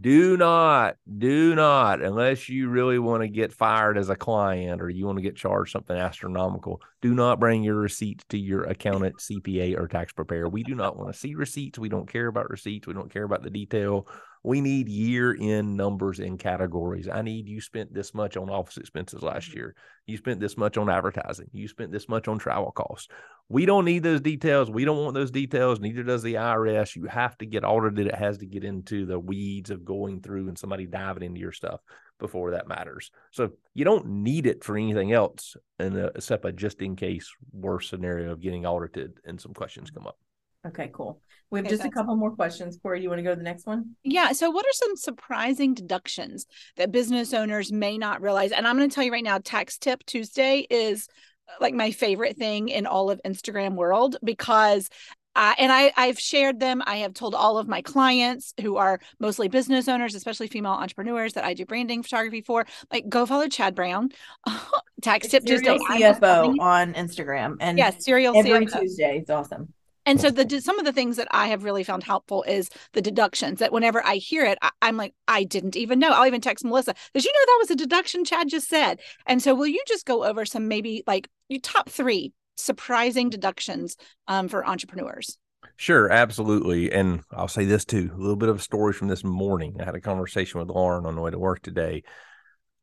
[0.00, 4.90] Do not, do not, unless you really want to get fired as a client or
[4.90, 9.18] you want to get charged something astronomical, do not bring your receipts to your accountant,
[9.20, 10.48] CPA, or tax preparer.
[10.48, 11.78] We do not want to see receipts.
[11.78, 12.88] We don't care about receipts.
[12.88, 14.08] We don't care about the detail.
[14.44, 17.08] We need year end numbers and categories.
[17.08, 19.56] I need you spent this much on office expenses last mm-hmm.
[19.56, 19.74] year.
[20.06, 21.48] You spent this much on advertising.
[21.52, 23.08] You spent this much on travel costs.
[23.48, 24.70] We don't need those details.
[24.70, 25.80] We don't want those details.
[25.80, 26.94] Neither does the IRS.
[26.94, 28.06] You have to get audited.
[28.06, 31.52] It has to get into the weeds of going through and somebody diving into your
[31.52, 31.80] stuff
[32.18, 33.10] before that matters.
[33.30, 37.30] So you don't need it for anything else, and uh, except a just in case
[37.52, 40.00] worst scenario of getting audited and some questions mm-hmm.
[40.00, 40.18] come up.
[40.66, 41.20] Okay, cool.
[41.50, 42.78] We have Okay, just a couple more questions.
[42.82, 43.96] Corey, do you want to go to the next one?
[44.02, 44.32] Yeah.
[44.32, 46.46] So, what are some surprising deductions
[46.76, 48.50] that business owners may not realize?
[48.50, 51.06] And I'm going to tell you right now, Tax Tip Tuesday is
[51.48, 54.88] uh, like my favorite thing in all of Instagram world because.
[55.36, 56.80] Uh, and I, I've shared them.
[56.86, 61.32] I have told all of my clients who are mostly business owners, especially female entrepreneurs
[61.32, 64.10] that I do branding photography for, like go follow Chad Brown,
[65.02, 65.76] Tax Tip Tuesday.
[65.76, 68.80] Serial I'm CFO on Instagram, and Yeah, serial every CFO.
[68.82, 69.72] Tuesday it's awesome.
[70.06, 73.02] And so the some of the things that I have really found helpful is the
[73.02, 76.10] deductions that whenever I hear it, I, I'm like, I didn't even know.
[76.10, 79.00] I'll even text Melissa, did you know that was a deduction Chad just said?
[79.26, 83.96] And so will you just go over some maybe like your top three surprising deductions
[84.28, 85.38] um, for entrepreneurs?
[85.76, 86.92] Sure, absolutely.
[86.92, 89.76] And I'll say this too a little bit of a story from this morning.
[89.80, 92.02] I had a conversation with Lauren on the way to work today.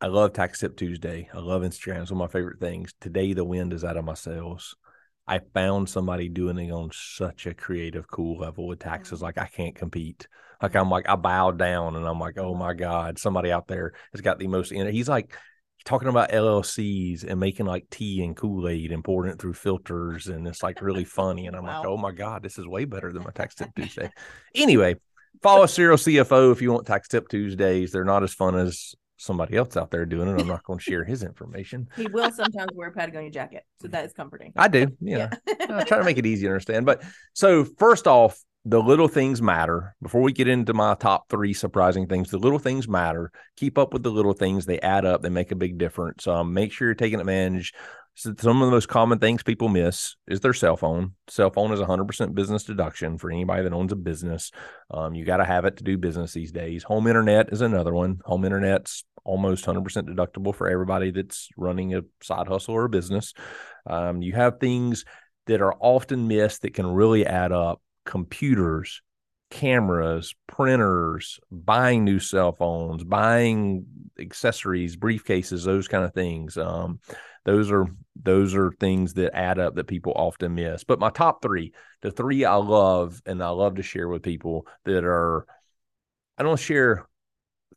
[0.01, 1.29] I love Tax Tip Tuesday.
[1.31, 2.01] I love Instagram.
[2.01, 2.91] It's one of my favorite things.
[2.99, 4.75] Today, the wind is out of my sails.
[5.31, 9.19] I found somebody doing it on such a creative, cool level with taxes.
[9.19, 9.23] Mm-hmm.
[9.23, 10.27] Like I can't compete.
[10.61, 13.93] Like I'm like I bow down and I'm like, oh my god, somebody out there
[14.11, 14.73] has got the most.
[14.73, 15.33] In He's like
[15.85, 20.27] talking about LLCs and making like tea and Kool Aid and pouring it through filters,
[20.27, 21.47] and it's like really funny.
[21.47, 24.11] And I'm like, oh my god, this is way better than my Tax Tip Tuesday.
[24.53, 24.95] anyway,
[25.41, 27.93] follow Serial CFO if you want Tax Tip Tuesdays.
[27.93, 30.41] They're not as fun as somebody else out there doing it.
[30.41, 31.87] I'm not going to share his information.
[31.95, 34.51] He will sometimes wear a Patagonia jacket, so that is comforting.
[34.55, 35.29] I do, yeah.
[35.47, 36.85] I try to make it easy to understand.
[36.85, 37.03] But
[37.33, 39.95] so first off, the little things matter.
[40.01, 43.31] Before we get into my top three surprising things, the little things matter.
[43.57, 45.21] Keep up with the little things; they add up.
[45.21, 46.27] They make a big difference.
[46.27, 47.73] Um, make sure you're taking advantage.
[48.15, 51.13] So some of the most common things people miss is their cell phone.
[51.27, 54.51] Cell phone is 100% business deduction for anybody that owns a business.
[54.91, 56.83] Um, you got to have it to do business these days.
[56.83, 58.19] Home internet is another one.
[58.25, 63.33] Home internet's almost 100% deductible for everybody that's running a side hustle or a business.
[63.85, 65.05] Um, you have things
[65.47, 69.01] that are often missed that can really add up computers,
[69.49, 73.85] cameras, printers, buying new cell phones, buying
[74.19, 76.57] accessories, briefcases, those kind of things.
[76.57, 76.99] Um,
[77.45, 80.83] those are those are things that add up that people often miss.
[80.83, 84.67] But my top three, the three I love and I love to share with people
[84.85, 85.45] that are,
[86.37, 87.07] I don't share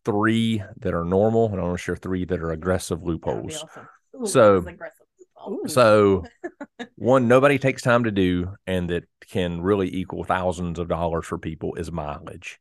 [0.04, 3.26] three that are normal and I don't share three that are aggressive That would be
[3.28, 3.62] loopholes.
[3.64, 3.88] awesome.
[4.22, 5.00] Ooh, So- aggressive.
[5.48, 5.62] Ooh.
[5.66, 6.24] So,
[6.96, 11.36] one nobody takes time to do, and that can really equal thousands of dollars for
[11.36, 12.58] people is mileage.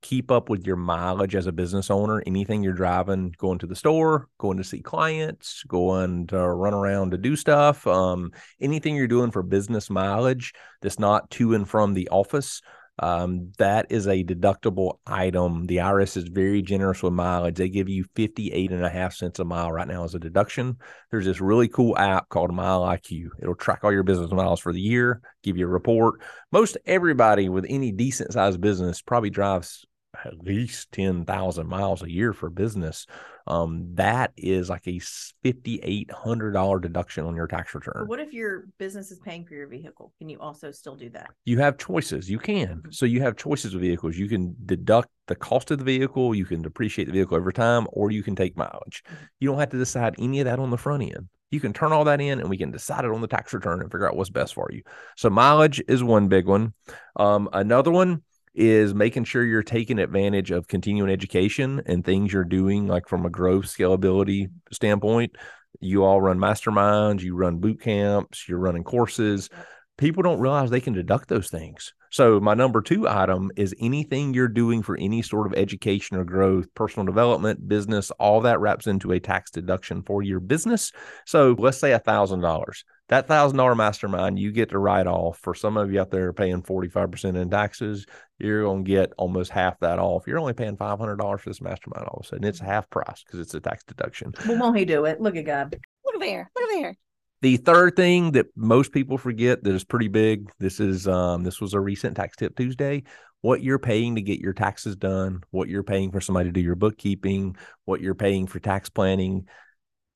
[0.00, 2.22] Keep up with your mileage as a business owner.
[2.26, 7.10] Anything you're driving, going to the store, going to see clients, going to run around
[7.10, 11.92] to do stuff, um, anything you're doing for business mileage that's not to and from
[11.92, 12.62] the office,
[12.98, 15.66] um, that is a deductible item.
[15.66, 17.56] The IRS is very generous with mileage.
[17.56, 20.76] They give you 58 and a half cents a mile right now as a deduction
[21.10, 23.28] there's this really cool app called Mile IQ.
[23.40, 26.20] It'll track all your business miles for the year, give you a report.
[26.50, 29.84] Most everybody with any decent sized business probably drives
[30.24, 33.06] at least 10,000 miles a year for business.
[33.46, 35.00] Um, that is like a
[35.44, 37.94] $5,800 deduction on your tax return.
[38.00, 40.12] But what if your business is paying for your vehicle?
[40.18, 41.30] Can you also still do that?
[41.44, 42.30] you have choices.
[42.30, 42.82] You can.
[42.86, 42.94] Mhm.
[42.94, 44.16] So you have choices of vehicles.
[44.16, 47.86] You can deduct the cost of the vehicle, you can depreciate the vehicle over time,
[47.92, 49.02] or you can take mileage.
[49.06, 49.14] Mhm.
[49.40, 51.28] You don't have to decide any of that on the front end.
[51.50, 53.80] You can turn all that in and we can decide it on the tax return
[53.80, 54.82] and figure out what's best for you.
[55.16, 56.72] So mileage is one big one.
[57.16, 58.22] Um, another one
[58.54, 63.26] is making sure you're taking advantage of continuing education and things you're doing, like from
[63.26, 65.36] a growth scalability standpoint.
[65.80, 69.50] You all run masterminds, you run boot camps, you're running courses.
[69.98, 71.92] People don't realize they can deduct those things.
[72.10, 76.24] So, my number two item is anything you're doing for any sort of education or
[76.24, 80.92] growth, personal development, business, all that wraps into a tax deduction for your business.
[81.26, 82.84] So, let's say a $1,000.
[83.08, 85.38] That $1,000 mastermind you get to write off.
[85.38, 88.06] For some of you out there paying 45% in taxes,
[88.38, 90.26] you're going to get almost half that off.
[90.26, 92.44] You're only paying $500 for this mastermind all of a sudden.
[92.44, 94.32] It's half price because it's a tax deduction.
[94.46, 95.20] Well, won't he do it?
[95.20, 95.76] Look at God.
[96.04, 96.50] Look there.
[96.58, 96.96] Look there.
[97.42, 100.50] The third thing that most people forget that is pretty big.
[100.58, 103.02] This is um this was a recent tax tip Tuesday.
[103.42, 106.62] What you're paying to get your taxes done, what you're paying for somebody to do
[106.62, 109.46] your bookkeeping, what you're paying for tax planning,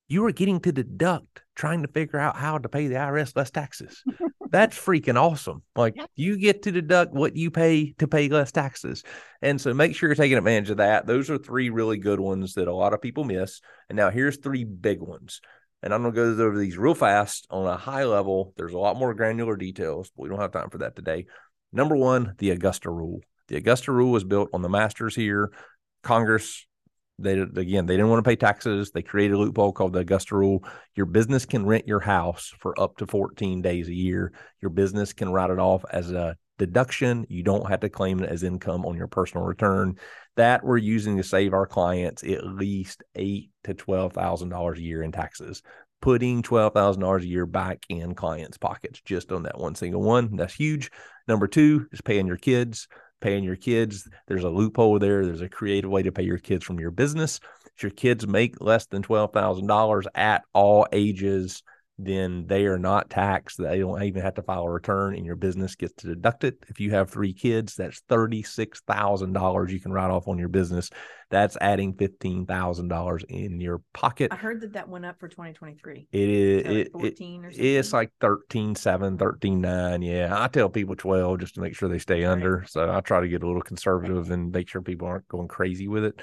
[0.09, 3.51] you are getting to deduct trying to figure out how to pay the IRS less
[3.51, 4.03] taxes.
[4.49, 5.61] That's freaking awesome.
[5.75, 6.09] Like Yep.
[6.15, 9.03] you get to deduct what you pay to pay less taxes.
[9.41, 11.05] And so make sure you're taking advantage of that.
[11.05, 13.61] Those are three really good ones that a lot of people miss.
[13.89, 15.41] And now here's three big ones.
[15.83, 18.53] And I'm going to go over these real fast on a high level.
[18.57, 21.25] There's a lot more granular details, but we don't have time for that today.
[21.71, 23.21] Number one, the Augusta rule.
[23.47, 25.51] The Augusta rule was built on the masters here.
[26.03, 26.65] Congress,
[27.21, 28.91] they again, they didn't want to pay taxes.
[28.91, 30.63] They created a loophole called the Augusta rule.
[30.95, 34.33] Your business can rent your house for up to 14 days a year.
[34.61, 37.25] Your business can write it off as a deduction.
[37.29, 39.97] You don't have to claim it as income on your personal return.
[40.35, 44.83] That we're using to save our clients at least eight to twelve thousand dollars a
[44.83, 45.63] year in taxes.
[46.01, 50.01] Putting twelve thousand dollars a year back in clients' pockets just on that one single
[50.01, 50.35] one.
[50.35, 50.91] That's huge.
[51.27, 52.87] Number two is paying your kids.
[53.21, 54.07] Paying your kids.
[54.27, 55.25] There's a loophole there.
[55.25, 57.39] There's a creative way to pay your kids from your business.
[57.75, 61.63] If your kids make less than twelve thousand dollars at all ages,
[62.01, 63.57] then they are not taxed.
[63.57, 66.57] They don't even have to file a return, and your business gets to deduct it.
[66.69, 70.37] If you have three kids, that's thirty six thousand dollars you can write off on
[70.37, 70.89] your business.
[71.29, 74.31] That's adding fifteen thousand dollars in your pocket.
[74.31, 76.07] I heard that that went up for 2023.
[76.11, 76.95] It is So like it, it
[77.45, 77.51] or something.
[77.53, 81.89] it's like 13 7 13 9 yeah i tell people 12 just to make sure
[81.89, 82.31] they stay Right.
[82.31, 85.47] under so i try to get a little conservative and make sure people aren't going
[85.47, 86.19] crazy with it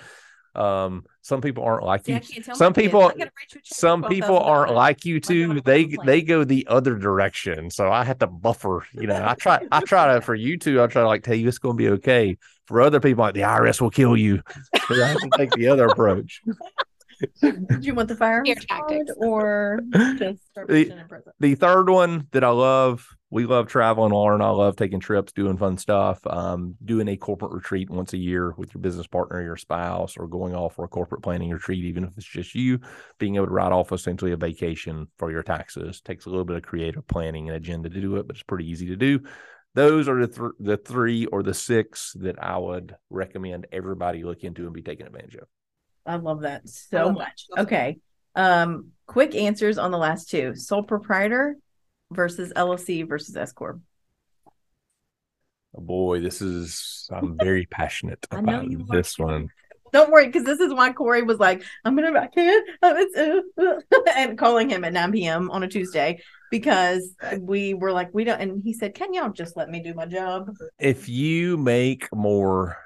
[0.56, 2.20] um some people aren't like See, you.
[2.20, 4.72] Can't tell my some people I gotta write you a check for some people aren't
[4.74, 5.60] like you too.
[5.62, 7.70] they they go the other direction.
[7.70, 10.82] So i have to buffer you know i try i try to for you two
[10.82, 12.38] i try to like tell you it's going to be okay.
[12.66, 14.42] For other people like the irs will kill you.
[14.88, 16.42] So i have to take the other approach.
[17.40, 19.10] Do you want the fire Fear tactics.
[19.16, 19.80] or
[20.18, 21.32] just starvation in prison?
[21.40, 24.14] the third one that I love, we love traveling.
[24.14, 28.14] Lauren and I love taking trips, doing fun stuff, um, doing a corporate retreat once
[28.14, 31.50] a year with your business partner, your spouse, or going off for a corporate planning
[31.50, 32.80] retreat, even if it's just you,
[33.18, 36.00] being able to write off essentially a vacation for your taxes.
[36.00, 38.70] Takes a little bit of creative planning and agenda to do it, but it's pretty
[38.70, 39.20] easy to do.
[39.74, 44.44] Those are the, th- the three or the six that I would recommend everybody look
[44.44, 45.48] into and be taking advantage of.
[46.06, 47.18] I love that so love that.
[47.18, 47.46] much.
[47.58, 47.98] Okay.
[48.34, 50.56] Um, quick answers on the last two.
[50.56, 51.58] Sole proprietor
[52.10, 53.80] versus LLC versus S Corp.
[55.76, 58.96] Oh boy, this is I'm very passionate I know about you are.
[58.96, 59.48] this one.
[59.92, 63.80] Don't worry, because this is why Corey was like, I'm gonna I can't uh,"
[64.16, 65.50] and calling him at 9 p.m.
[65.50, 69.56] on a Tuesday because we were like, we don't and he said, Can y'all just
[69.56, 70.50] let me do my job?
[70.78, 72.76] if you make more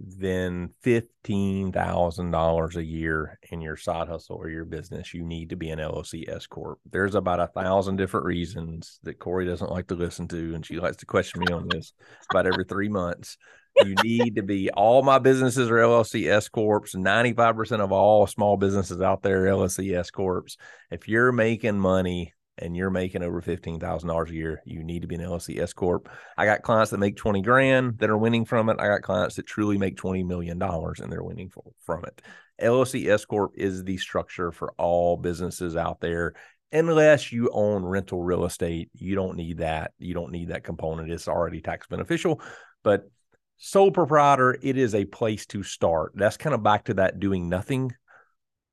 [0.00, 5.50] than fifteen thousand dollars a year in your side hustle or your business, you need
[5.50, 6.78] to be an LLC S corp.
[6.90, 10.80] There's about a thousand different reasons that Corey doesn't like to listen to, and she
[10.80, 11.92] likes to question me on this
[12.30, 13.36] about every three months.
[13.76, 14.70] You need to be.
[14.70, 16.86] All my businesses are LLC S corps.
[16.94, 20.44] Ninety five percent of all small businesses out there are LLC S corps.
[20.90, 25.02] If you're making money and you're making over fifteen thousand dollars a year, you need
[25.02, 26.08] to be an LLC S corp.
[26.36, 28.76] I got clients that make 20 grand that are winning from it.
[28.78, 32.22] I got clients that truly make 20 million dollars and they're winning for, from it.
[32.60, 36.34] LLC S corp is the structure for all businesses out there.
[36.72, 39.92] Unless you own rental real estate, you don't need that.
[39.98, 41.10] You don't need that component.
[41.10, 42.40] It's already tax beneficial.
[42.84, 43.10] But
[43.56, 46.12] sole proprietor, it is a place to start.
[46.14, 47.92] That's kind of back to that doing nothing.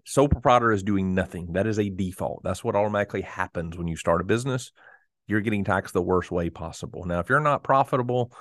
[0.09, 1.53] Sole proprietor is doing nothing.
[1.53, 2.41] That is a default.
[2.43, 4.71] That's what automatically happens when you start a business
[5.27, 7.03] you're getting taxed the worst way possible.
[7.05, 8.31] Now, if you're not profitable,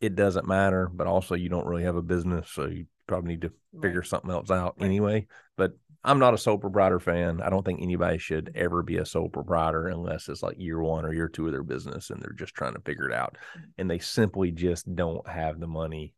[0.00, 3.42] it doesn't matter, but also you don't really have a business, so you probably need
[3.42, 3.52] to
[3.82, 5.26] figure something else out anyway.
[5.56, 7.42] But I'm not a sole proprietor fan.
[7.42, 11.04] I don't think anybody should ever be a sole proprietor unless it's like year one
[11.04, 13.36] or year two of their business and they're just trying to figure it out.
[13.50, 13.66] Mm-hmm.
[13.76, 16.14] And they simply just don't have the money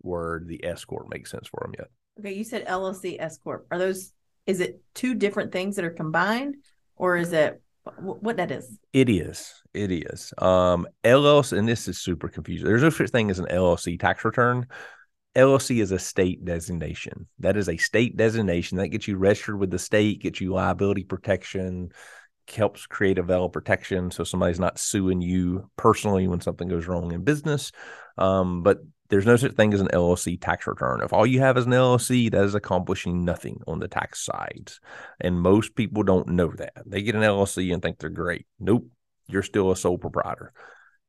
[0.00, 1.88] where the S corp makes sense for them yet.
[2.18, 3.66] Okay, you said LLC S Corp.
[3.70, 4.12] Are those
[4.50, 6.56] is it two different things that are combined
[6.96, 7.62] or is it
[7.98, 8.78] what that is?
[8.92, 9.54] It is.
[9.72, 10.34] It is.
[10.38, 12.66] Um, LLC, and this is super confusing.
[12.66, 14.66] There's no such thing as an LLC tax return.
[15.36, 17.28] LLC is a state designation.
[17.38, 21.04] That is a state designation that gets you registered with the state, gets you liability
[21.04, 21.92] protection,
[22.52, 27.12] helps create a veil protection so somebody's not suing you personally when something goes wrong
[27.12, 27.70] in business.
[28.18, 28.78] Um, but
[29.10, 31.00] there's no such thing as an LLC tax return.
[31.02, 34.72] If all you have is an LLC, that is accomplishing nothing on the tax side.
[35.20, 36.72] And most people don't know that.
[36.86, 38.46] They get an LLC and think they're great.
[38.58, 38.86] Nope,
[39.26, 40.52] you're still a sole proprietor.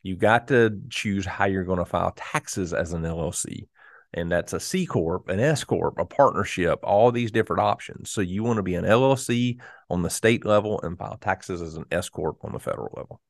[0.04, 3.68] You got to choose how you're going to file taxes as an LLC.
[4.14, 8.10] And that's a C Corp, an S Corp, a partnership, all these different options.
[8.10, 11.76] So you want to be an LLC on the state level and file taxes as
[11.76, 13.22] an S Corp on the federal level.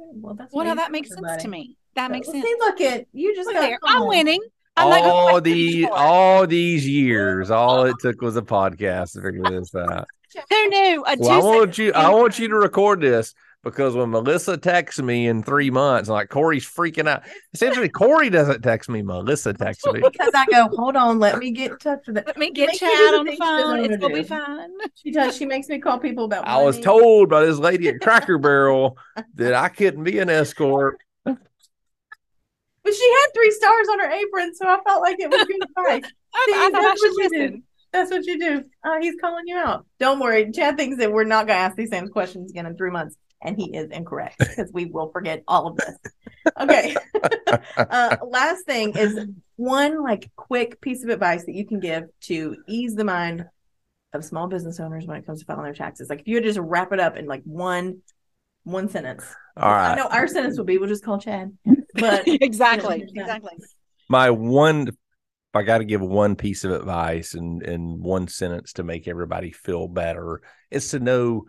[0.00, 1.76] Okay, well, that's Well, what now that said, makes sense to me.
[1.94, 2.46] That makes Well, sense.
[2.46, 3.78] See, look at you just Look got there.
[3.84, 4.40] I'm winning.
[4.76, 8.42] I'm not gonna all fight the all these years, all it uh, took was a
[8.42, 10.06] podcast to figure this out.
[10.48, 11.04] Who knew?
[11.06, 11.92] A Well, I want you.
[11.92, 16.28] I want you to record this because when Melissa texts me in three months, like
[16.28, 17.22] Corey's freaking out.
[17.52, 19.02] Essentially, Corey doesn't text me.
[19.02, 20.00] Melissa texts me.
[20.10, 22.26] because I go, hold on, let me get in touch with it.
[22.26, 23.78] Let me get Make sure Chad on the things she doesn't phone.
[23.80, 24.70] It's wanna gonna be fine.
[24.94, 25.36] She does.
[25.36, 26.46] She makes me call people about.
[26.46, 28.96] I was told by this lady at Cracker Barrel
[29.34, 30.98] that I couldn't be an escort.
[31.24, 31.36] but
[32.84, 36.10] she had three stars on her apron, so I felt like it was good advice.
[36.34, 37.62] I, See, I thought I that's what you do.
[37.92, 38.64] That's what you do.
[38.84, 39.84] Uh, he's calling you out.
[39.98, 40.50] Don't worry.
[40.52, 43.16] Chad thinks that we're not going to ask these same questions again in three months,
[43.42, 45.96] and he is incorrect because we will forget all of this.
[46.60, 46.96] Okay.
[47.76, 49.26] uh, last thing is
[49.56, 53.46] one like quick piece of advice that you can give to ease the mind
[54.12, 56.08] of small business owners when it comes to filing their taxes.
[56.10, 58.02] Like if you would just wrap it up in like one
[58.64, 59.24] one sentence.
[59.56, 59.92] All right.
[59.92, 61.56] I know our sentence would be we'll just call Chad,
[61.94, 63.04] but exactly.
[63.12, 63.22] Yeah.
[63.22, 63.52] Exactly.
[64.08, 64.96] My one, if
[65.54, 69.52] I got to give one piece of advice in in one sentence to make everybody
[69.52, 71.46] feel better, is to know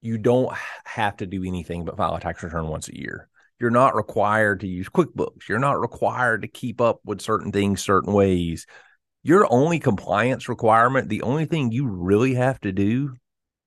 [0.00, 3.28] you don't have to do anything but file a tax return once a year.
[3.60, 5.48] You're not required to use QuickBooks.
[5.48, 8.66] You're not required to keep up with certain things certain ways.
[9.24, 13.16] Your only compliance requirement, the only thing you really have to do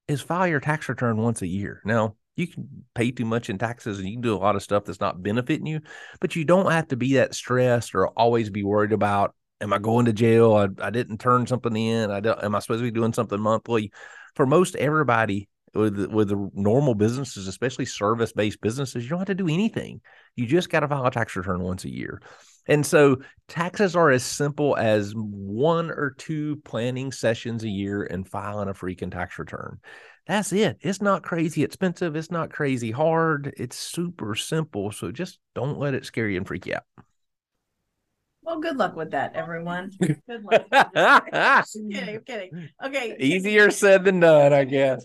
[0.08, 1.82] is file your tax return once a year.
[1.84, 4.64] Now, you can pay too much in taxes and you can do a lot of
[4.64, 5.82] stuff that's not benefiting you,
[6.22, 9.78] but you don't have to be that stressed or always be worried about am I
[9.78, 10.54] going to jail?
[10.56, 12.10] I, I didn't turn something in.
[12.10, 13.92] I don't, am I supposed to be doing something monthly?
[14.36, 19.28] For most everybody, with with the normal businesses, especially service based businesses, you don't have
[19.28, 20.02] to do anything.
[20.36, 22.22] You just got to file a tax return once a year.
[22.68, 23.18] And so
[23.48, 28.74] taxes are as simple as one or two planning sessions a year and filing a
[28.74, 29.80] freaking tax return.
[30.28, 30.78] That's it.
[30.82, 32.16] It's not crazy expensive.
[32.16, 33.54] It's not crazy hard.
[33.58, 34.92] It's super simple.
[34.92, 36.84] So just don't let it scare you and freak you out.
[38.44, 39.92] Well, good luck with that, everyone.
[40.00, 40.66] Good luck.
[40.72, 42.70] I'm kidding, I'm kidding.
[42.84, 43.16] Okay.
[43.20, 45.04] Easier said than done, I guess.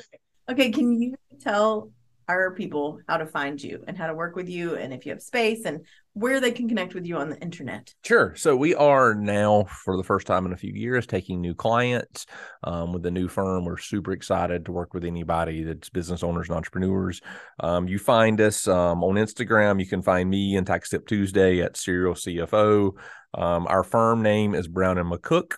[0.48, 1.90] Okay, can you tell
[2.28, 5.12] our people how to find you and how to work with you and if you
[5.12, 5.80] have space and
[6.14, 7.92] where they can connect with you on the internet?
[8.04, 8.34] Sure.
[8.36, 12.26] So we are now, for the first time in a few years, taking new clients
[12.64, 13.64] um, with a new firm.
[13.64, 17.20] We're super excited to work with anybody that's business owners and entrepreneurs.
[17.60, 19.78] Um, you find us um, on Instagram.
[19.78, 22.92] You can find me and Tax Tip Tuesday at Serial CFO.
[23.34, 25.54] Um, our firm name is Brown and McCook.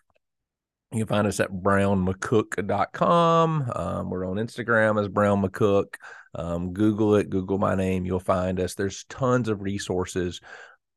[0.92, 3.72] You can find us at brownmccook.com.
[3.74, 5.96] Um, we're on Instagram as Brown McCook.
[6.34, 8.74] Um, Google it, Google my name, you'll find us.
[8.74, 10.40] There's tons of resources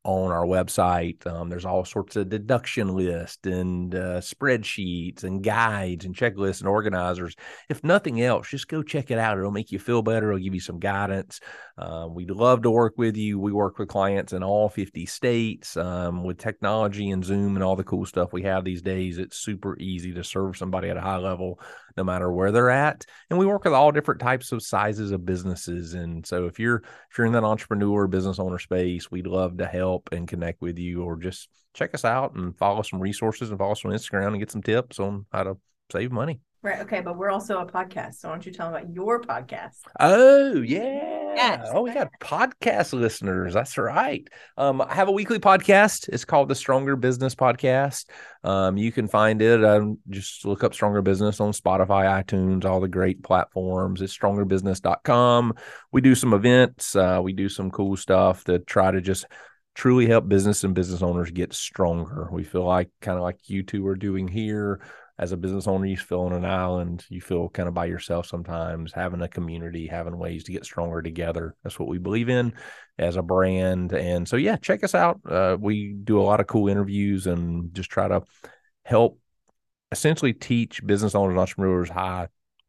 [0.03, 1.25] on our website.
[1.27, 6.67] Um, there's all sorts of deduction lists and uh, spreadsheets and guides and checklists and
[6.67, 7.35] organizers.
[7.69, 9.37] If nothing else, just go check it out.
[9.37, 10.29] It'll make you feel better.
[10.29, 11.39] It'll give you some guidance.
[11.77, 13.39] Uh, we'd love to work with you.
[13.39, 17.75] We work with clients in all 50 states um, with technology and Zoom and all
[17.75, 19.19] the cool stuff we have these days.
[19.19, 21.59] It's super easy to serve somebody at a high level
[21.97, 23.05] no matter where they're at.
[23.29, 25.93] And we work with all different types of sizes of businesses.
[25.93, 26.77] And so if you're
[27.11, 30.77] if you're in that entrepreneur business owner space, we'd love to help and connect with
[30.77, 34.27] you or just check us out and follow some resources and follow us on Instagram
[34.27, 35.57] and get some tips on how to
[35.91, 36.39] save money.
[36.63, 36.81] Right.
[36.81, 37.01] Okay.
[37.01, 38.15] But we're also a podcast.
[38.15, 39.79] So why don't you tell them about your podcast?
[39.99, 41.33] Oh, yeah.
[41.35, 41.67] Yes.
[41.73, 43.55] Oh, we got podcast listeners.
[43.55, 44.27] That's right.
[44.57, 46.07] Um, I have a weekly podcast.
[46.09, 48.05] It's called the Stronger Business Podcast.
[48.43, 49.65] Um, you can find it.
[49.65, 53.99] Um, just look up Stronger Business on Spotify, iTunes, all the great platforms.
[54.03, 55.55] It's strongerbusiness.com.
[55.91, 56.95] We do some events.
[56.95, 59.25] Uh, we do some cool stuff to try to just
[59.73, 62.29] truly help business and business owners get stronger.
[62.31, 64.81] We feel like kind of like you two are doing here
[65.21, 67.05] as a business owner, you feel on an island.
[67.07, 71.03] You feel kind of by yourself sometimes, having a community, having ways to get stronger
[71.03, 71.55] together.
[71.63, 72.53] That's what we believe in
[72.97, 73.93] as a brand.
[73.93, 75.21] And so, yeah, check us out.
[75.23, 78.23] Uh, we do a lot of cool interviews and just try to
[78.83, 79.19] help
[79.91, 82.27] essentially teach business owners and entrepreneurs how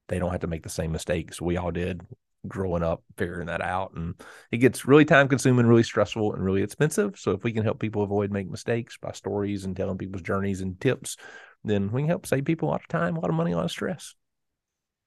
[0.08, 2.02] they don't have to make the same mistakes we all did
[2.48, 6.60] growing up figuring that out and it gets really time consuming really stressful and really
[6.60, 10.22] expensive so if we can help people avoid make mistakes by stories and telling people's
[10.22, 11.16] journeys and tips
[11.64, 13.56] then we can help save people a lot of time, a lot of money, a
[13.56, 14.14] lot of stress.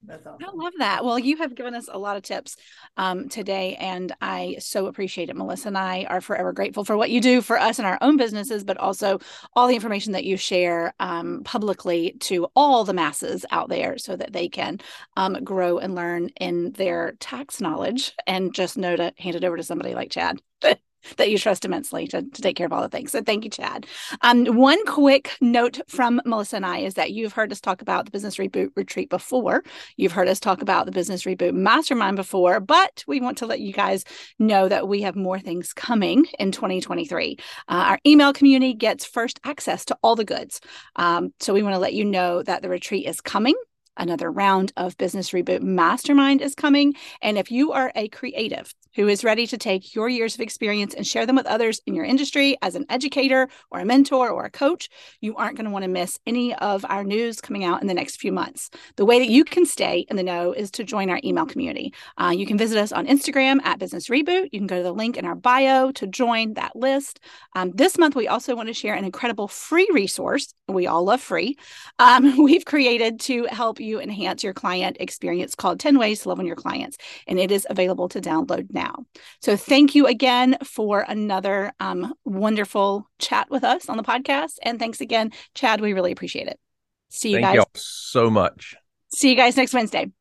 [0.07, 0.45] That's awesome.
[0.47, 1.03] I love that.
[1.03, 2.57] Well, you have given us a lot of tips
[2.97, 5.35] um, today, and I so appreciate it.
[5.35, 8.17] Melissa and I are forever grateful for what you do for us and our own
[8.17, 9.19] businesses, but also
[9.55, 14.15] all the information that you share um, publicly to all the masses out there so
[14.15, 14.79] that they can
[15.17, 19.57] um, grow and learn in their tax knowledge and just know to hand it over
[19.57, 20.39] to somebody like Chad.
[21.17, 23.11] that you trust immensely to, to take care of all the things.
[23.11, 23.85] So thank you, Chad.
[24.21, 28.05] Um, one quick note from Melissa and I is that you've heard us talk about
[28.05, 29.63] the Business Reboot Retreat before.
[29.97, 33.59] You've heard us talk about the Business Reboot Mastermind before, but we want to let
[33.59, 34.03] you guys
[34.39, 37.37] know that we have more things coming in 2023.
[37.67, 40.61] Uh, our email community gets first access to all the goods.
[40.95, 43.55] Um, so we want to let you know that the retreat is coming
[43.97, 46.93] another round of Business Reboot Mastermind is coming.
[47.21, 50.93] And if you are a creative who is ready to take your years of experience
[50.93, 54.45] and share them with others in your industry as an educator or a mentor or
[54.45, 54.89] a coach,
[55.21, 57.93] you aren't going to want to miss any of our news coming out in the
[57.93, 58.69] next few months.
[58.95, 61.93] The way that you can stay in the know is to join our email community.
[62.17, 64.49] Uh, you can visit us on Instagram at Business Reboot.
[64.51, 67.19] You can go to the link in our bio to join that list.
[67.53, 70.53] Um, this month, we also want to share an incredible free resource.
[70.67, 71.57] We all love free.
[71.99, 76.39] Um, we've created to help you enhance your client experience called 10 Ways to Love
[76.39, 76.97] on Your Clients.
[77.27, 79.05] And it is available to download now.
[79.41, 84.55] So thank you again for another um, wonderful chat with us on the podcast.
[84.63, 85.81] And thanks again, Chad.
[85.81, 86.59] We really appreciate it.
[87.09, 87.55] See you Thank guys.
[87.55, 88.75] you so much.
[89.13, 90.11] See you guys next Wednesday.